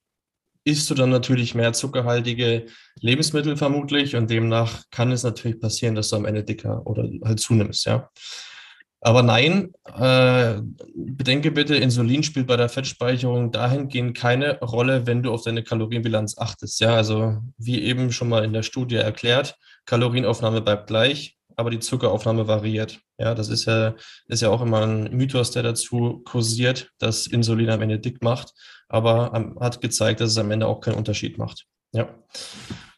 isst 0.64 0.88
du 0.90 0.94
dann 0.94 1.10
natürlich 1.10 1.54
mehr 1.54 1.72
zuckerhaltige 1.72 2.66
Lebensmittel 3.00 3.56
vermutlich 3.56 4.16
und 4.16 4.30
demnach 4.30 4.84
kann 4.90 5.12
es 5.12 5.22
natürlich 5.22 5.60
passieren, 5.60 5.94
dass 5.94 6.08
du 6.08 6.16
am 6.16 6.24
Ende 6.24 6.44
dicker 6.44 6.86
oder 6.86 7.08
halt 7.24 7.40
zunimmst, 7.40 7.86
ja. 7.86 8.10
Aber 9.00 9.22
nein, 9.22 9.74
äh, 9.98 10.62
bedenke 10.94 11.50
bitte, 11.50 11.76
Insulin 11.76 12.22
spielt 12.22 12.46
bei 12.46 12.56
der 12.56 12.70
Fettspeicherung 12.70 13.52
dahingehend 13.52 14.16
keine 14.16 14.58
Rolle, 14.60 15.06
wenn 15.06 15.22
du 15.22 15.30
auf 15.30 15.42
deine 15.42 15.62
Kalorienbilanz 15.62 16.38
achtest. 16.38 16.80
Ja, 16.80 16.94
also 16.94 17.36
wie 17.58 17.82
eben 17.82 18.12
schon 18.12 18.30
mal 18.30 18.46
in 18.46 18.54
der 18.54 18.62
Studie 18.62 18.96
erklärt, 18.96 19.58
Kalorienaufnahme 19.84 20.62
bleibt 20.62 20.86
gleich, 20.86 21.36
aber 21.56 21.70
die 21.70 21.78
Zuckeraufnahme 21.78 22.48
variiert. 22.48 23.00
Ja, 23.18 23.34
das 23.34 23.48
ist 23.48 23.66
ja, 23.66 23.94
ist 24.26 24.42
ja 24.42 24.50
auch 24.50 24.62
immer 24.62 24.82
ein 24.82 25.14
Mythos, 25.16 25.50
der 25.50 25.62
dazu 25.62 26.22
kursiert, 26.24 26.90
dass 26.98 27.26
Insulin 27.26 27.70
am 27.70 27.82
Ende 27.82 27.98
dick 27.98 28.22
macht, 28.22 28.52
aber 28.88 29.54
hat 29.60 29.80
gezeigt, 29.80 30.20
dass 30.20 30.30
es 30.30 30.38
am 30.38 30.50
Ende 30.50 30.66
auch 30.66 30.80
keinen 30.80 30.96
Unterschied 30.96 31.38
macht. 31.38 31.66
Ja. 31.92 32.08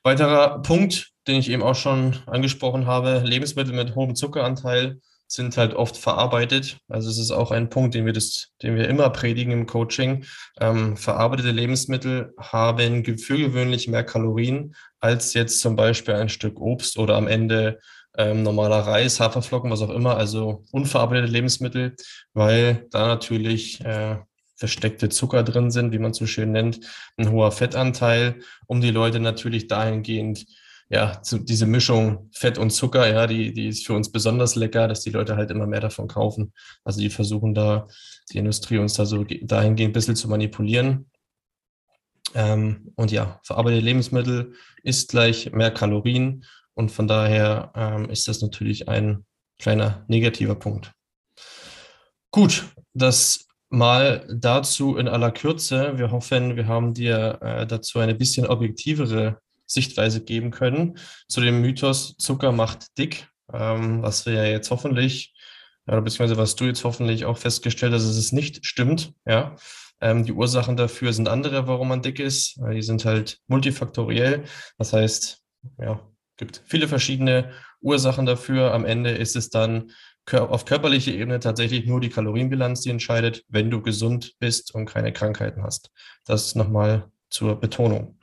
Weiterer 0.03 0.63
Punkt, 0.63 1.11
den 1.27 1.37
ich 1.37 1.51
eben 1.51 1.63
auch 1.63 1.75
schon 1.75 2.17
angesprochen 2.27 2.87
habe, 2.87 3.23
Lebensmittel 3.25 3.75
mit 3.75 3.95
hohem 3.95 4.15
Zuckeranteil 4.15 5.01
sind 5.29 5.57
halt 5.57 5.75
oft 5.75 5.97
verarbeitet. 5.97 6.79
Also 6.89 7.11
es 7.11 7.19
ist 7.19 7.33
auch 7.33 7.51
ein 7.51 7.69
Punkt, 7.69 7.95
den 7.95 8.07
wir, 8.07 8.13
das, 8.13 8.53
den 8.63 8.77
wir 8.77 8.89
immer 8.89 9.11
predigen 9.11 9.53
im 9.53 9.67
Coaching. 9.67 10.25
Ähm, 10.61 10.97
verarbeitete 10.97 11.51
Lebensmittel 11.51 12.33
haben 12.39 13.05
für 13.19 13.37
gewöhnlich 13.37 13.89
mehr 13.89 14.05
Kalorien 14.05 14.75
als 15.01 15.35
jetzt 15.35 15.61
zum 15.61 15.77
Beispiel 15.77 16.15
ein 16.15 16.29
Stück 16.29 16.61
Obst 16.61 16.99
oder 16.99 17.17
am 17.17 17.27
Ende 17.27 17.81
ähm, 18.17 18.43
normaler 18.43 18.79
Reis, 18.79 19.21
Haferflocken, 19.21 19.71
was 19.71 19.83
auch 19.83 19.91
immer. 19.91 20.17
Also 20.17 20.65
unverarbeitete 20.73 21.31
Lebensmittel, 21.31 21.97
weil 22.35 22.87
da 22.91 23.07
natürlich 23.07 23.85
äh, 23.85 24.17
versteckte 24.57 25.09
Zucker 25.09 25.43
drin 25.43 25.71
sind, 25.71 25.93
wie 25.93 25.99
man 25.99 26.15
so 26.15 26.27
schön 26.27 26.53
nennt, 26.53 26.81
ein 27.17 27.31
hoher 27.31 27.53
Fettanteil, 27.53 28.41
um 28.67 28.81
die 28.81 28.91
Leute 28.91 29.21
natürlich 29.21 29.67
dahingehend 29.67 30.47
ja, 30.89 31.21
zu, 31.21 31.39
diese 31.39 31.67
Mischung 31.67 32.31
Fett 32.33 32.59
und 32.59 32.71
Zucker, 32.71 33.09
ja, 33.13 33.27
die, 33.27 33.53
die 33.53 33.69
ist 33.69 33.87
für 33.87 33.95
uns 33.95 34.11
besonders 34.11 34.55
lecker, 34.55 34.87
dass 34.87 35.01
die 35.01 35.11
Leute 35.11 35.37
halt 35.37 35.51
immer 35.51 35.67
mehr 35.67 35.81
davon 35.81 36.07
kaufen. 36.07 36.53
Also 36.85 37.01
die 37.01 37.11
versuchen 37.11 37.55
da, 37.55 37.89
die 38.33 38.39
Industrie 38.39 38.79
uns 38.79 38.95
da 38.95 39.05
so 39.05 39.25
dahingehend 39.25 39.91
ein 39.91 39.93
bisschen 39.93 40.17
zu 40.17 40.29
manipulieren. 40.29 41.11
Ähm, 42.35 42.93
und 42.97 43.11
ja, 43.11 43.41
verarbeitete 43.43 43.85
Lebensmittel 43.85 44.53
ist 44.83 45.11
gleich 45.11 45.51
mehr 45.53 45.73
Kalorien 45.73 46.45
und 46.77 46.93
von 46.93 47.09
daher 47.09 47.73
ähm, 47.75 48.11
ist 48.11 48.29
das 48.29 48.43
natürlich 48.43 48.89
ein 48.89 49.25
kleiner 49.59 50.05
negativer 50.09 50.55
Punkt. 50.55 50.93
Gut, 52.31 52.67
das 52.93 53.47
mal 53.71 54.27
dazu 54.31 54.97
in 54.97 55.09
aller 55.09 55.33
Kürze. 55.33 55.99
Wir 55.99 56.11
hoffen, 56.11 56.55
wir 56.57 56.69
haben 56.69 56.95
dir 56.95 57.39
äh, 57.41 57.67
dazu 57.67 57.99
eine 57.99 58.15
bisschen 58.15 58.47
objektivere 58.47 59.39
Sichtweise 59.67 60.23
geben 60.23 60.51
können 60.51 60.99
zu 61.29 61.41
dem 61.41 61.61
Mythos 61.61 62.17
Zucker 62.19 62.53
macht 62.53 62.97
dick, 62.99 63.29
ähm, 63.53 64.03
was 64.03 64.27
wir 64.27 64.35
ja 64.35 64.45
jetzt 64.45 64.71
hoffentlich, 64.71 65.35
ja, 65.89 65.99
beziehungsweise 65.99 66.37
was 66.37 66.57
du 66.57 66.67
jetzt 66.67 66.85
hoffentlich 66.85 67.25
auch 67.25 67.39
festgestellt 67.39 67.93
hast, 67.93 68.07
dass 68.07 68.17
es 68.17 68.33
nicht 68.33 68.65
stimmt. 68.65 69.13
Ja, 69.27 69.57
ähm, 70.01 70.25
die 70.25 70.33
Ursachen 70.33 70.77
dafür 70.77 71.13
sind 71.13 71.29
andere, 71.29 71.67
warum 71.67 71.89
man 71.89 72.03
dick 72.03 72.21
ist. 72.21 72.61
Die 72.71 72.83
sind 72.83 73.05
halt 73.05 73.41
multifaktoriell. 73.49 74.45
Das 74.79 74.93
heißt, 74.93 75.43
ja, 75.79 76.01
gibt 76.37 76.63
viele 76.67 76.89
verschiedene 76.89 77.53
Ursachen 77.81 78.27
dafür. 78.27 78.73
Am 78.73 78.85
Ende 78.85 79.11
ist 79.11 79.37
es 79.37 79.51
dann 79.51 79.93
auf 80.33 80.65
körperlicher 80.65 81.13
Ebene 81.13 81.39
tatsächlich 81.39 81.87
nur 81.87 82.01
die 82.01 82.09
Kalorienbilanz, 82.09 82.81
die 82.81 82.91
entscheidet, 82.91 83.45
wenn 83.49 83.71
du 83.71 83.81
gesund 83.81 84.35
bist 84.39 84.75
und 84.75 84.87
keine 84.87 85.13
Krankheiten 85.13 85.63
hast. 85.63 85.91
Das 86.25 86.55
nochmal 86.55 87.09
zur 87.31 87.61
Betonung. 87.61 88.19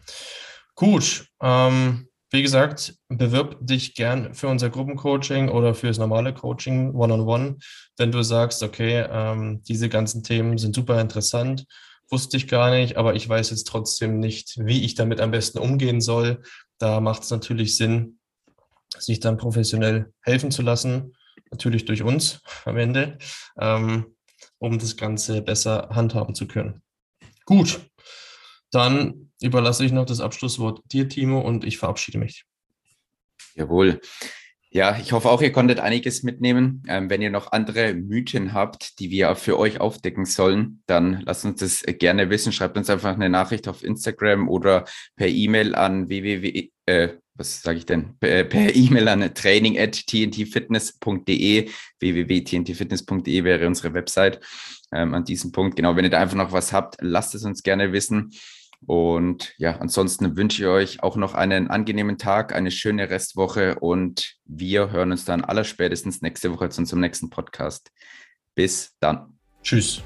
Gut, 0.75 1.27
ähm, 1.41 2.07
wie 2.31 2.41
gesagt, 2.41 2.95
bewirb 3.09 3.57
dich 3.61 3.93
gern 3.93 4.33
für 4.33 4.47
unser 4.47 4.71
Gruppencoaching 4.71 5.49
oder 5.49 5.75
für 5.75 5.87
das 5.87 5.99
normale 5.99 6.33
Coaching 6.33 6.93
One-on-One, 6.95 7.43
-on 7.43 7.53
-one, 7.53 7.63
wenn 7.97 8.11
du 8.11 8.23
sagst, 8.23 8.63
okay, 8.63 9.05
ähm, 9.09 9.61
diese 9.63 9.87
ganzen 9.87 10.23
Themen 10.23 10.57
sind 10.57 10.75
super 10.75 10.99
interessant, 10.99 11.65
wusste 12.13 12.37
ich 12.37 12.47
gar 12.47 12.69
nicht, 12.69 12.95
aber 12.95 13.15
ich 13.15 13.27
weiß 13.27 13.49
jetzt 13.49 13.67
trotzdem 13.67 14.19
nicht, 14.19 14.63
wie 14.63 14.85
ich 14.85 14.93
damit 14.93 15.19
am 15.19 15.31
besten 15.31 15.57
umgehen 15.57 15.99
soll. 15.99 16.43
Da 16.77 17.01
macht 17.01 17.23
es 17.23 17.31
natürlich 17.31 17.75
Sinn, 17.75 18.19
sich 18.95 19.19
dann 19.19 19.37
professionell 19.37 20.13
helfen 20.21 20.51
zu 20.51 20.61
lassen, 20.61 21.15
natürlich 21.49 21.85
durch 21.85 22.03
uns 22.03 22.39
am 22.65 22.77
Ende, 22.77 23.17
ähm, 23.59 24.15
um 24.59 24.77
das 24.77 24.95
Ganze 24.95 25.41
besser 25.41 25.89
handhaben 25.89 26.35
zu 26.35 26.47
können. 26.47 26.83
Gut, 27.45 27.81
dann 28.69 29.31
überlasse 29.41 29.83
ich 29.83 29.91
noch 29.91 30.05
das 30.05 30.19
Abschlusswort 30.19 30.81
dir, 30.91 31.09
Timo, 31.09 31.41
und 31.41 31.65
ich 31.65 31.79
verabschiede 31.79 32.19
mich. 32.19 32.45
Jawohl. 33.55 33.99
Ja, 34.75 34.97
ich 34.99 35.11
hoffe 35.11 35.29
auch, 35.29 35.43
ihr 35.43 35.51
konntet 35.51 35.79
einiges 35.79 36.23
mitnehmen. 36.23 36.81
Ähm, 36.87 37.07
wenn 37.07 37.21
ihr 37.21 37.29
noch 37.29 37.51
andere 37.51 37.93
Mythen 37.93 38.53
habt, 38.53 38.97
die 38.97 39.11
wir 39.11 39.35
für 39.35 39.59
euch 39.59 39.79
aufdecken 39.79 40.25
sollen, 40.25 40.81
dann 40.87 41.21
lasst 41.27 41.45
uns 41.45 41.59
das 41.59 41.83
gerne 41.99 42.31
wissen. 42.31 42.51
Schreibt 42.51 42.75
uns 42.75 42.89
einfach 42.89 43.13
eine 43.13 43.29
Nachricht 43.29 43.67
auf 43.67 43.83
Instagram 43.83 44.49
oder 44.49 44.85
per 45.15 45.27
E-Mail 45.27 45.75
an 45.75 46.09
www, 46.09 46.71
äh, 46.87 47.09
was 47.35 47.61
sage 47.61 47.77
ich 47.77 47.85
denn? 47.85 48.17
Per, 48.19 48.45
per 48.45 48.75
E-Mail 48.75 49.07
an 49.09 49.33
training 49.35 49.77
at 49.77 50.07
tntfitness.de. 50.07 51.69
www.tntfitness.de 51.99 53.43
wäre 53.43 53.67
unsere 53.67 53.93
Website 53.93 54.39
ähm, 54.91 55.13
an 55.13 55.23
diesem 55.23 55.51
Punkt. 55.51 55.75
Genau, 55.75 55.95
wenn 55.95 56.05
ihr 56.05 56.09
da 56.09 56.19
einfach 56.19 56.35
noch 56.35 56.51
was 56.51 56.73
habt, 56.73 56.95
lasst 56.99 57.35
es 57.35 57.43
uns 57.43 57.61
gerne 57.61 57.93
wissen. 57.93 58.31
Und 58.85 59.53
ja, 59.57 59.77
ansonsten 59.77 60.35
wünsche 60.35 60.63
ich 60.63 60.67
euch 60.67 61.03
auch 61.03 61.15
noch 61.15 61.33
einen 61.33 61.69
angenehmen 61.69 62.17
Tag, 62.17 62.53
eine 62.53 62.71
schöne 62.71 63.09
Restwoche 63.09 63.79
und 63.79 64.35
wir 64.45 64.91
hören 64.91 65.11
uns 65.11 65.25
dann 65.25 65.43
allerspätestens 65.43 66.21
nächste 66.21 66.51
Woche 66.53 66.69
zu 66.69 66.81
unserem 66.81 67.01
nächsten 67.01 67.29
Podcast. 67.29 67.91
Bis 68.55 68.95
dann. 68.99 69.39
Tschüss. 69.61 70.03